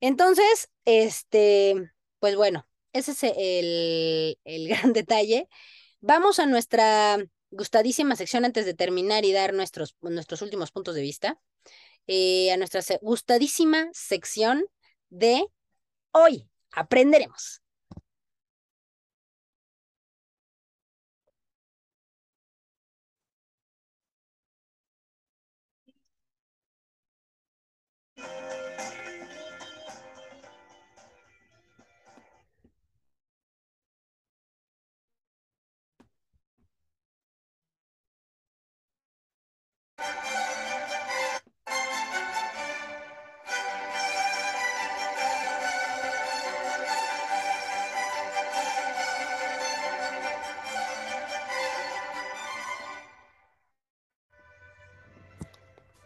[0.00, 5.48] Entonces, este, pues bueno, ese es el, el gran detalle.
[6.02, 7.18] Vamos a nuestra
[7.50, 11.38] gustadísima sección antes de terminar y dar nuestros, nuestros últimos puntos de vista.
[12.06, 14.64] Eh, a nuestra gustadísima sección
[15.10, 15.44] de
[16.12, 17.60] hoy aprenderemos.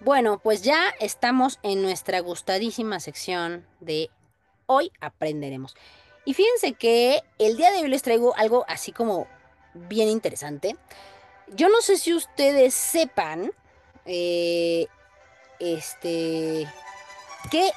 [0.05, 4.11] Bueno, pues ya estamos en nuestra gustadísima sección de
[4.67, 5.75] Hoy aprenderemos.
[6.27, 9.27] Y fíjense que el día de hoy les traigo algo así como
[9.73, 10.77] bien interesante.
[11.49, 13.51] Yo no sé si ustedes sepan,
[14.07, 14.87] eh,
[15.59, 16.67] este,
[17.51, 17.71] que,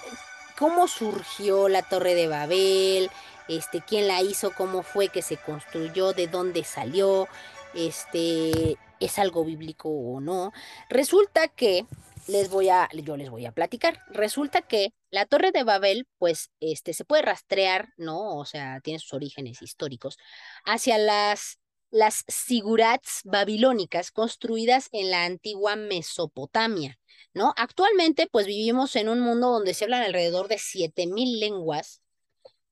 [0.57, 3.09] cómo surgió la Torre de Babel,
[3.47, 7.28] este, quién la hizo, cómo fue que se construyó, de dónde salió,
[7.73, 10.51] este, es algo bíblico o no.
[10.89, 11.86] Resulta que
[12.28, 14.01] les voy a, yo les voy a platicar.
[14.09, 18.38] Resulta que la Torre de Babel, pues, este, se puede rastrear, ¿no?
[18.38, 20.17] O sea, tiene sus orígenes históricos
[20.65, 21.59] hacia las,
[21.91, 26.99] las sigurats babilónicas construidas en la antigua Mesopotamia,
[27.33, 27.53] ¿no?
[27.57, 32.01] Actualmente, pues, vivimos en un mundo donde se hablan alrededor de 7000 lenguas.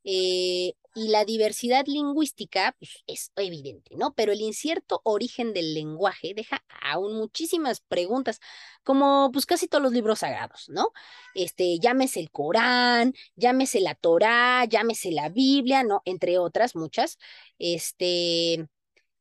[0.04, 4.14] Eh, y la diversidad lingüística pues, es evidente, ¿no?
[4.14, 8.40] Pero el incierto origen del lenguaje deja aún muchísimas preguntas,
[8.84, 10.94] como pues casi todos los libros sagrados, ¿no?
[11.34, 16.02] Este, llámese el Corán, llámese la Torá, llámese la Biblia, ¿no?
[16.06, 17.18] Entre otras muchas.
[17.60, 18.68] Este,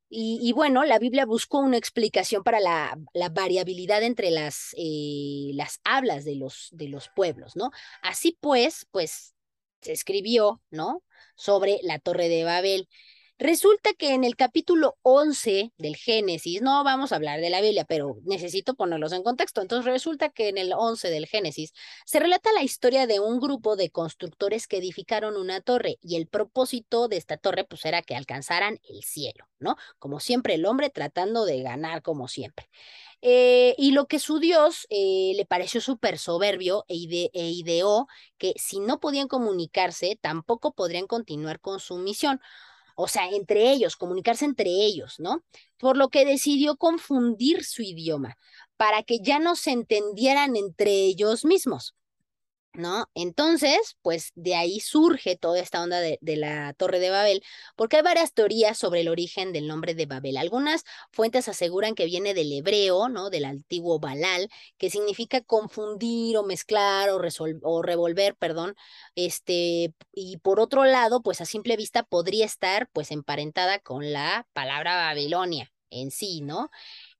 [0.08, 2.96] Y, bueno, la Biblia buscó una explicación para la,
[3.32, 7.70] variabilidad entre las, eh, las hablas de los, de los pueblos, ¿no?
[8.00, 9.34] Así pues, pues
[9.80, 11.02] se escribió, ¿no?
[11.34, 12.88] Sobre la Torre de Babel.
[13.38, 17.84] Resulta que en el capítulo 11 del Génesis, no vamos a hablar de la Biblia,
[17.84, 19.60] pero necesito ponerlos en contexto.
[19.60, 21.72] Entonces resulta que en el 11 del Génesis
[22.06, 26.28] se relata la historia de un grupo de constructores que edificaron una torre y el
[26.28, 29.74] propósito de esta torre pues era que alcanzaran el cielo, ¿no?
[29.98, 32.68] Como siempre el hombre tratando de ganar como siempre.
[33.20, 38.06] Eh, y lo que su Dios eh, le pareció súper soberbio e, e, ideó
[38.38, 42.40] que si no podían comunicarse, tampoco podrían continuar con su misión
[42.94, 45.44] o sea, entre ellos, comunicarse entre ellos, ¿no?
[45.78, 48.36] Por lo que decidió confundir su idioma
[48.76, 51.94] para que ya no se entendieran entre ellos mismos.
[52.74, 53.08] ¿No?
[53.14, 57.42] Entonces, pues de ahí surge toda esta onda de, la Torre de Babel,
[57.76, 60.36] porque hay varias teorías sobre el origen del nombre de Babel.
[60.36, 63.30] Algunas fuentes aseguran que viene del hebreo, ¿no?
[63.30, 64.48] Del antiguo Balal,
[64.78, 67.20] que significa confundir o mezclar o,
[67.62, 68.74] o revolver, perdón,
[69.14, 74.46] este, y por otro lado, pues a simple vista podría estar, pues, emparentada con la
[74.52, 76.70] palabra Babilonia en sí, ¿no?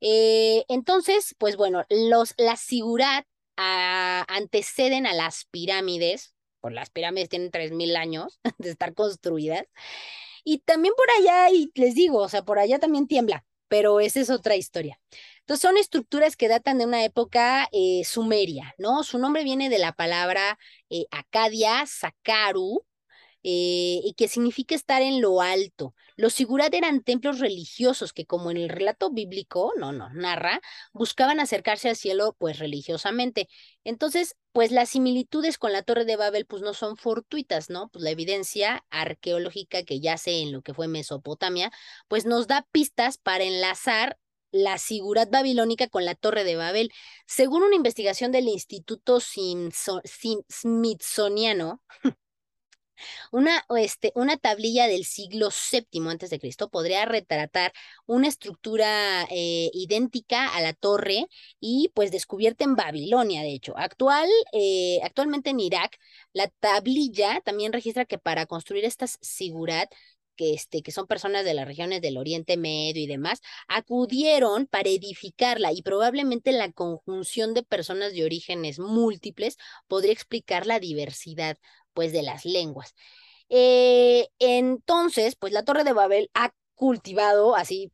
[0.01, 3.27] Eh, entonces, pues bueno, los, la sigurat
[3.57, 9.65] anteceden a las pirámides, por las pirámides tienen 3.000 años de estar construidas,
[10.45, 14.21] y también por allá, y les digo, o sea, por allá también tiembla, pero esa
[14.21, 15.01] es otra historia.
[15.41, 19.03] Entonces son estructuras que datan de una época eh, sumeria, ¿no?
[19.05, 20.59] Su nombre viene de la palabra
[20.91, 22.85] eh, Acadia, Sakaru,
[23.47, 25.95] eh, y que significa estar en lo alto.
[26.16, 30.61] Los sigurat eran templos religiosos que, como en el relato bíblico, no, no, narra,
[30.95, 33.49] buscaban acercarse al cielo, pues religiosamente.
[33.84, 37.88] Entonces, pues las similitudes con la Torre de Babel, pues no son fortuitas, ¿no?
[37.88, 41.70] Pues la evidencia arqueológica que yace en lo que fue Mesopotamia,
[42.09, 44.18] pues nos da pistas para enlazar
[44.53, 46.92] la sigurat babilónica con la Torre de Babel.
[47.26, 49.18] Según una investigación del Instituto
[50.49, 51.82] Smithsoniano,
[53.32, 57.72] una, este, una tablilla del siglo VII antes de Cristo podría retratar
[58.07, 61.26] una estructura eh, idéntica a la torre
[61.61, 63.74] y pues descubierta en Babilonia, de hecho.
[63.76, 65.99] Actual, eh, actualmente en Irak,
[66.32, 69.90] la tablilla también registra que para construir estas sigurat
[70.36, 74.88] que, este, que son personas de las regiones del Oriente Medio y demás, acudieron para
[74.88, 81.57] edificarla y probablemente la conjunción de personas de orígenes múltiples podría explicar la diversidad
[81.95, 82.95] pues de las lenguas.
[83.49, 87.92] Eh, entonces, pues la Torre de Babel ha cultivado así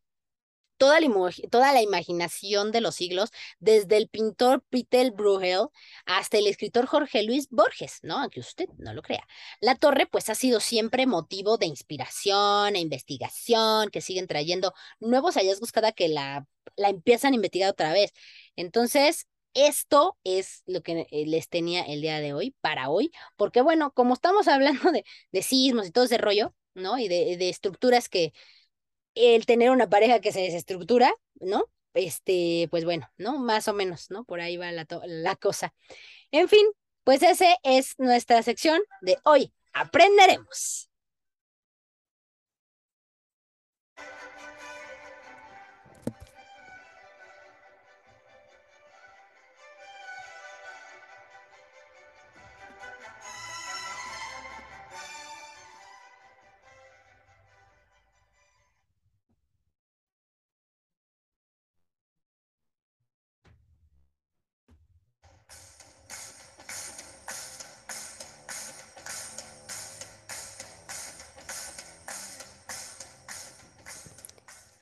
[0.80, 1.08] toda la,
[1.50, 5.66] toda la, imaginación de los siglos, desde el pintor Peter Bruegel
[6.06, 8.18] hasta el escritor Jorge Luis Borges, ¿no?
[8.18, 9.26] Aunque usted no lo crea.
[9.60, 15.34] La torre, pues, ha sido siempre motivo de inspiración e investigación, que siguen trayendo nuevos
[15.36, 16.46] hallazgos cada que la,
[16.76, 18.12] la empiezan a investigar otra vez.
[18.56, 23.60] Entonces, esto es lo que eh, les tenía el día de hoy, para hoy, porque
[23.62, 26.98] bueno, como estamos hablando de, de sismos y todo ese rollo, ¿no?
[26.98, 28.32] Y de, de estructuras que
[29.14, 31.66] el tener una pareja que se desestructura, ¿no?
[31.94, 33.38] Este, pues bueno, ¿no?
[33.38, 34.24] Más o menos, ¿no?
[34.24, 35.74] Por ahí va la, la cosa.
[36.32, 36.66] En fin,
[37.04, 39.54] pues ese es nuestra sección de hoy.
[39.74, 40.89] Aprenderemos.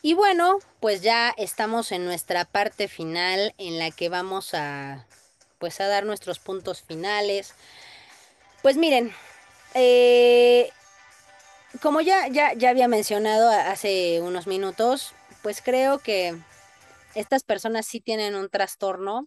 [0.09, 5.07] Y bueno, pues ya estamos en nuestra parte final en la que vamos a
[5.59, 7.53] pues a dar nuestros puntos finales.
[8.63, 9.13] Pues miren,
[9.75, 10.71] eh,
[11.83, 16.39] como ya, ya, ya había mencionado hace unos minutos, pues creo que
[17.15, 19.27] estas personas sí tienen un trastorno.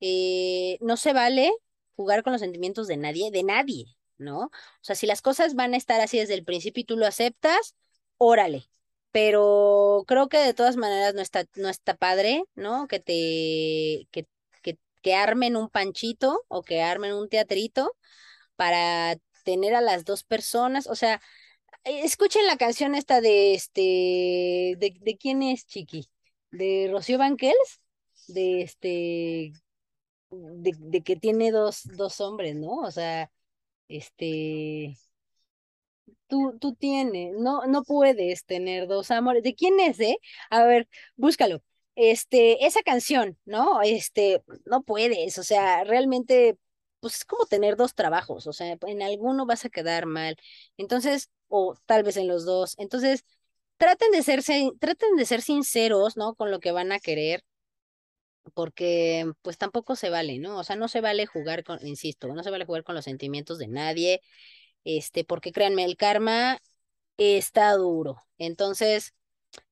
[0.00, 1.52] Eh, no se vale
[1.94, 3.84] jugar con los sentimientos de nadie, de nadie,
[4.18, 4.46] ¿no?
[4.46, 4.50] O
[4.80, 7.76] sea, si las cosas van a estar así desde el principio y tú lo aceptas,
[8.18, 8.70] órale,
[9.12, 12.86] pero creo que de todas maneras no está, no está padre, ¿no?
[12.88, 14.26] Que te, que,
[14.62, 17.96] que, que armen un panchito o que armen un teatrito
[18.56, 21.20] para tener a las dos personas, o sea,
[21.84, 23.80] eh, escuchen la canción esta de este,
[24.78, 26.08] de, de quién es Chiqui,
[26.50, 27.80] de Rocío Banquels,
[28.28, 29.52] de este,
[30.30, 32.80] de, de que tiene dos, dos hombres, ¿no?
[32.82, 33.30] O sea,
[33.88, 34.96] este,
[36.28, 39.42] tú, tú tienes, no, no puedes tener dos amores.
[39.42, 40.18] ¿De quién es, eh?
[40.50, 41.62] A ver, búscalo.
[41.96, 43.82] Este, esa canción, ¿no?
[43.82, 46.56] Este, no puedes, o sea, realmente,
[47.00, 50.36] pues es como tener dos trabajos, o sea, en alguno vas a quedar mal.
[50.76, 52.74] Entonces, o tal vez en los dos.
[52.78, 53.24] Entonces,
[53.78, 54.42] traten de ser,
[54.78, 56.34] traten de ser sinceros, ¿no?
[56.34, 57.44] Con lo que van a querer
[58.54, 60.58] porque pues tampoco se vale, ¿no?
[60.58, 63.58] O sea, no se vale jugar con, insisto, no se vale jugar con los sentimientos
[63.58, 64.20] de nadie,
[64.84, 66.58] este, porque créanme, el karma
[67.18, 68.22] está duro.
[68.38, 69.14] Entonces,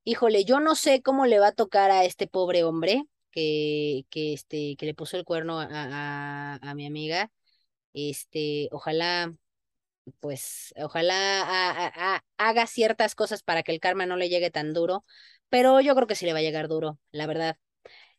[0.03, 4.33] híjole, yo no sé cómo le va a tocar a este pobre hombre que, que,
[4.33, 7.31] este, que le puso el cuerno a, a, a mi amiga.
[7.93, 9.33] Este, ojalá,
[10.19, 15.05] pues, ojalá haga ciertas cosas para que el karma no le llegue tan duro,
[15.49, 17.57] pero yo creo que sí le va a llegar duro, la verdad.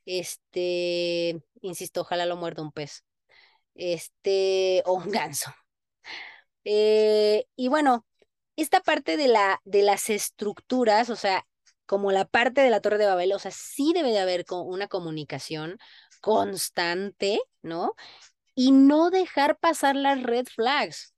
[0.06, 3.04] Este, insisto, ojalá lo muerda un pez.
[3.74, 5.52] Este, o un ganso.
[6.64, 8.06] Eh, y bueno,
[8.56, 11.46] esta parte de, la, de las estructuras, o sea,
[11.86, 14.88] como la parte de la Torre de Babel, o sea, sí debe de haber una
[14.88, 15.78] comunicación
[16.20, 17.94] constante, ¿no?
[18.54, 21.14] Y no dejar pasar las red flags.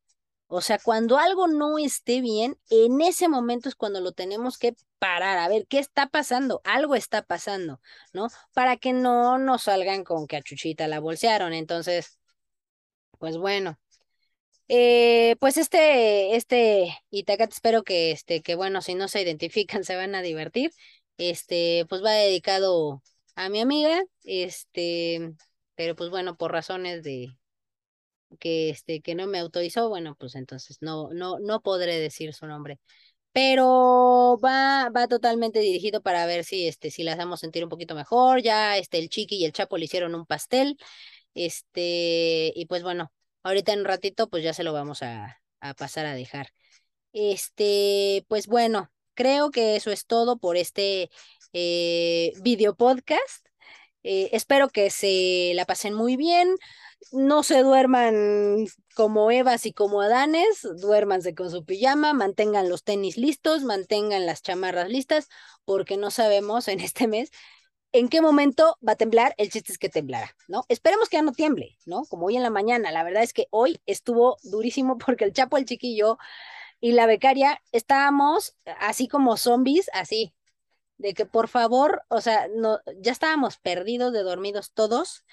[0.49, 4.77] O sea, cuando algo no esté bien, en ese momento es cuando lo tenemos que
[4.99, 7.81] parar, a ver qué está pasando, algo está pasando,
[8.13, 8.29] ¿no?
[8.55, 11.55] Para que no nos salgan con que a Chuchita la bolsearon.
[11.55, 12.19] Entonces,
[13.19, 13.79] pues bueno.
[14.75, 19.97] Eh, pues este, este Itacate, espero que, este, que bueno, si no se identifican, se
[19.97, 20.71] van a divertir.
[21.19, 23.03] Este, pues va dedicado
[23.35, 25.35] a mi amiga, este,
[25.75, 27.37] pero pues bueno, por razones de,
[28.39, 32.47] que, este, que no me autorizó, bueno, pues entonces no, no, no podré decir su
[32.47, 32.81] nombre.
[33.33, 37.95] Pero va, va totalmente dirigido para ver si, este, si la hacemos sentir un poquito
[37.95, 38.43] mejor.
[38.43, 40.79] Ya este, el Chiqui y el Chapo le hicieron un pastel.
[41.35, 43.13] Este, y pues bueno,
[43.43, 45.41] ahorita en un ratito, pues ya se lo vamos a,
[45.77, 46.49] pasar a dejar.
[47.13, 51.11] Este, pues bueno, creo que eso es todo por este
[51.53, 53.47] eh, video podcast.
[54.03, 56.57] Eh, espero que se la pasen muy bien
[57.11, 63.17] no se duerman como Evas y como Adanes, duérmanse con su pijama, mantengan los tenis
[63.17, 65.29] listos, mantengan las chamarras listas,
[65.65, 67.31] porque no sabemos en este mes
[67.93, 70.65] en qué momento va a temblar, el chiste es que temblará, ¿no?
[70.69, 72.05] Esperemos que ya no tiemble, ¿no?
[72.07, 75.57] Como hoy en la mañana, la verdad es que hoy estuvo durísimo porque el Chapo,
[75.59, 76.19] el chiquillo
[76.81, 80.35] y la becaria estábamos así como zombies, así,
[80.99, 85.25] de que por favor, o sea, no, ya estábamos perdidos de dormidos todos,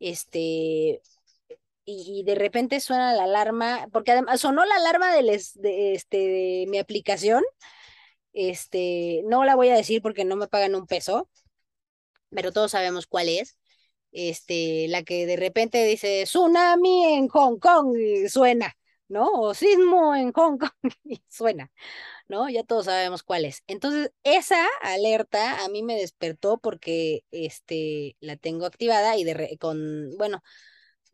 [0.00, 1.02] este,
[1.84, 5.22] y, de repente suena la alarma, porque además sonó la alarma de,
[5.54, 7.44] de, este, de mi aplicación,
[8.32, 11.28] este, no la voy a decir porque no me pagan un peso,
[12.36, 13.58] pero todos sabemos cuál es,
[14.12, 18.74] este, la que de repente dice tsunami en Hong Kong y suena,
[19.08, 19.28] ¿no?
[19.32, 20.72] O sismo en Hong Kong
[21.04, 21.70] y suena,
[22.28, 22.48] ¿no?
[22.48, 23.62] Ya todos sabemos cuál es.
[23.66, 30.16] Entonces, esa alerta a mí me despertó porque, este, la tengo activada y de, con,
[30.18, 30.42] bueno,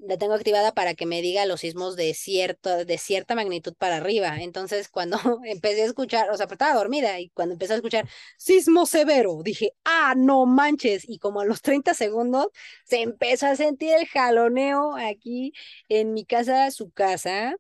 [0.03, 3.97] la tengo activada para que me diga los sismos de, cierto, de cierta magnitud para
[3.99, 4.41] arriba.
[4.41, 8.87] Entonces, cuando empecé a escuchar, o sea, estaba dormida y cuando empecé a escuchar sismo
[8.87, 11.09] severo, dije, ah, no manches.
[11.09, 12.49] Y como a los 30 segundos
[12.85, 15.53] se empezó a sentir el jaloneo aquí
[15.89, 17.55] en mi casa, su casa.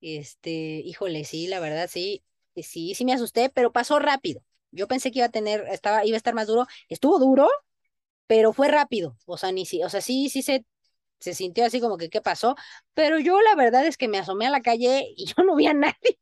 [0.00, 2.24] Este, híjole, sí, la verdad, sí,
[2.56, 4.42] sí, sí me asusté, pero pasó rápido.
[4.70, 6.66] Yo pensé que iba a tener, estaba, iba a estar más duro.
[6.88, 7.48] Estuvo duro,
[8.26, 9.16] pero fue rápido.
[9.26, 10.64] O sea, ni si, o sea, sí, sí se
[11.20, 12.56] se sintió así como que, ¿qué pasó?
[12.94, 15.66] Pero yo la verdad es que me asomé a la calle y yo no vi
[15.66, 16.18] a nadie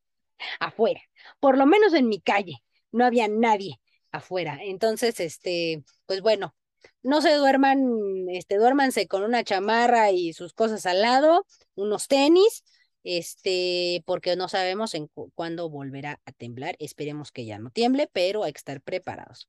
[0.60, 1.00] afuera,
[1.40, 3.80] por lo menos en mi calle, no había nadie
[4.12, 4.58] afuera.
[4.62, 6.54] Entonces, este, pues bueno,
[7.02, 12.64] no se duerman, este, duérmanse con una chamarra y sus cosas al lado, unos tenis,
[13.04, 16.76] este, porque no sabemos en cuándo volverá a temblar.
[16.78, 19.48] Esperemos que ya no tiemble, pero hay que estar preparados.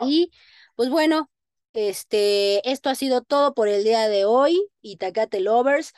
[0.00, 0.30] Y
[0.74, 1.30] pues bueno,
[1.72, 5.92] este, esto ha sido todo por el día de hoy, Itacate Lovers.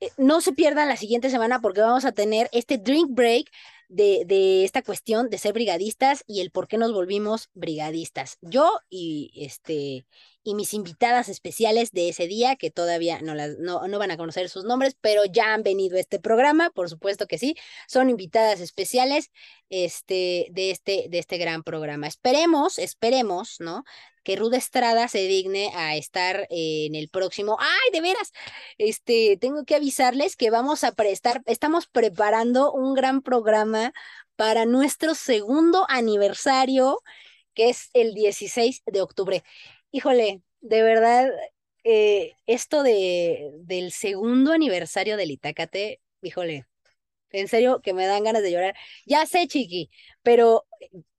[0.00, 3.50] Eh, no se pierdan la siguiente semana porque vamos a tener este drink break
[3.88, 8.38] de, de, esta cuestión de ser brigadistas y el por qué nos volvimos brigadistas.
[8.40, 10.06] Yo y este
[10.44, 14.16] y mis invitadas especiales de ese día, que todavía no, las, no, no van a
[14.16, 18.10] conocer sus nombres, pero ya han venido a este programa, por supuesto que sí, son
[18.10, 19.30] invitadas especiales
[19.70, 22.06] este, de, este, de este gran programa.
[22.06, 23.84] Esperemos, esperemos, ¿no?
[24.22, 27.56] que Ruda Estrada se digne a estar en el próximo.
[27.58, 28.32] ¡Ay, de veras!
[28.78, 33.92] Este, tengo que avisarles que vamos a prestar, estamos preparando un gran programa
[34.36, 37.00] para nuestro segundo aniversario,
[37.54, 39.42] que es el 16 de octubre.
[39.92, 41.30] Híjole, de verdad,
[41.84, 46.66] eh, esto de, del segundo aniversario del Itacate, híjole,
[47.32, 48.76] en serio que me dan ganas de llorar.
[49.06, 49.90] Ya sé, chiqui,
[50.22, 50.66] pero,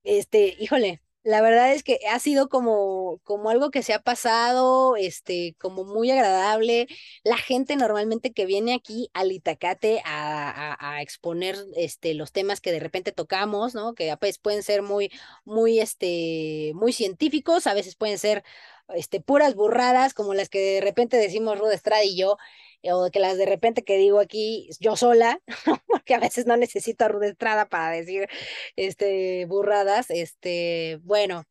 [0.04, 4.98] este, híjole, la verdad es que ha sido como, como algo que se ha pasado,
[4.98, 6.88] este, como muy agradable.
[7.24, 12.74] La gente normalmente que viene aquí al Itacate a, a, exponer este, los temas que
[12.74, 13.94] de repente tocamos, ¿no?
[13.94, 15.12] Que pues, pueden ser muy,
[15.46, 18.44] muy, este, muy científicos, a veces pueden ser
[18.90, 22.38] este, puras burradas, como las que de repente decimos Ruth Estrada y yo,
[22.92, 25.40] o que las de repente que digo aquí yo sola,
[25.88, 28.28] porque a veces no necesito a Estrada para decir
[28.76, 31.44] este, burradas, este, bueno,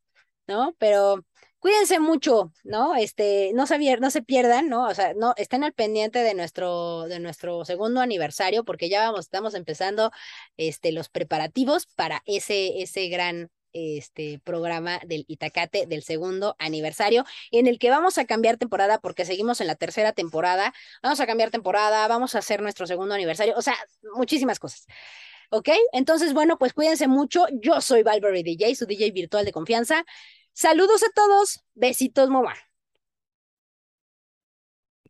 [0.47, 0.75] ¿no?
[0.79, 1.25] Pero
[1.59, 2.97] cuídense mucho, ¿no?
[2.97, 4.89] Este, no se, no se pierdan, ¿no?
[4.89, 9.21] O sea, no, estén al pendiente de nuestro, de nuestro segundo aniversario, porque ya vamos,
[9.21, 10.11] estamos empezando
[10.57, 17.67] este, los preparativos para ese, ese gran este programa del Itacate del segundo aniversario, en
[17.67, 21.51] el que vamos a cambiar temporada porque seguimos en la tercera temporada, vamos a cambiar
[21.51, 23.77] temporada, vamos a hacer nuestro segundo aniversario, o sea,
[24.15, 24.87] muchísimas cosas.
[25.51, 25.69] ¿Ok?
[25.93, 27.45] Entonces, bueno, pues cuídense mucho.
[27.61, 30.03] Yo soy Valverde DJ, su DJ virtual de confianza.
[30.55, 31.63] Saludos a todos.
[31.75, 32.55] Besitos, mamá.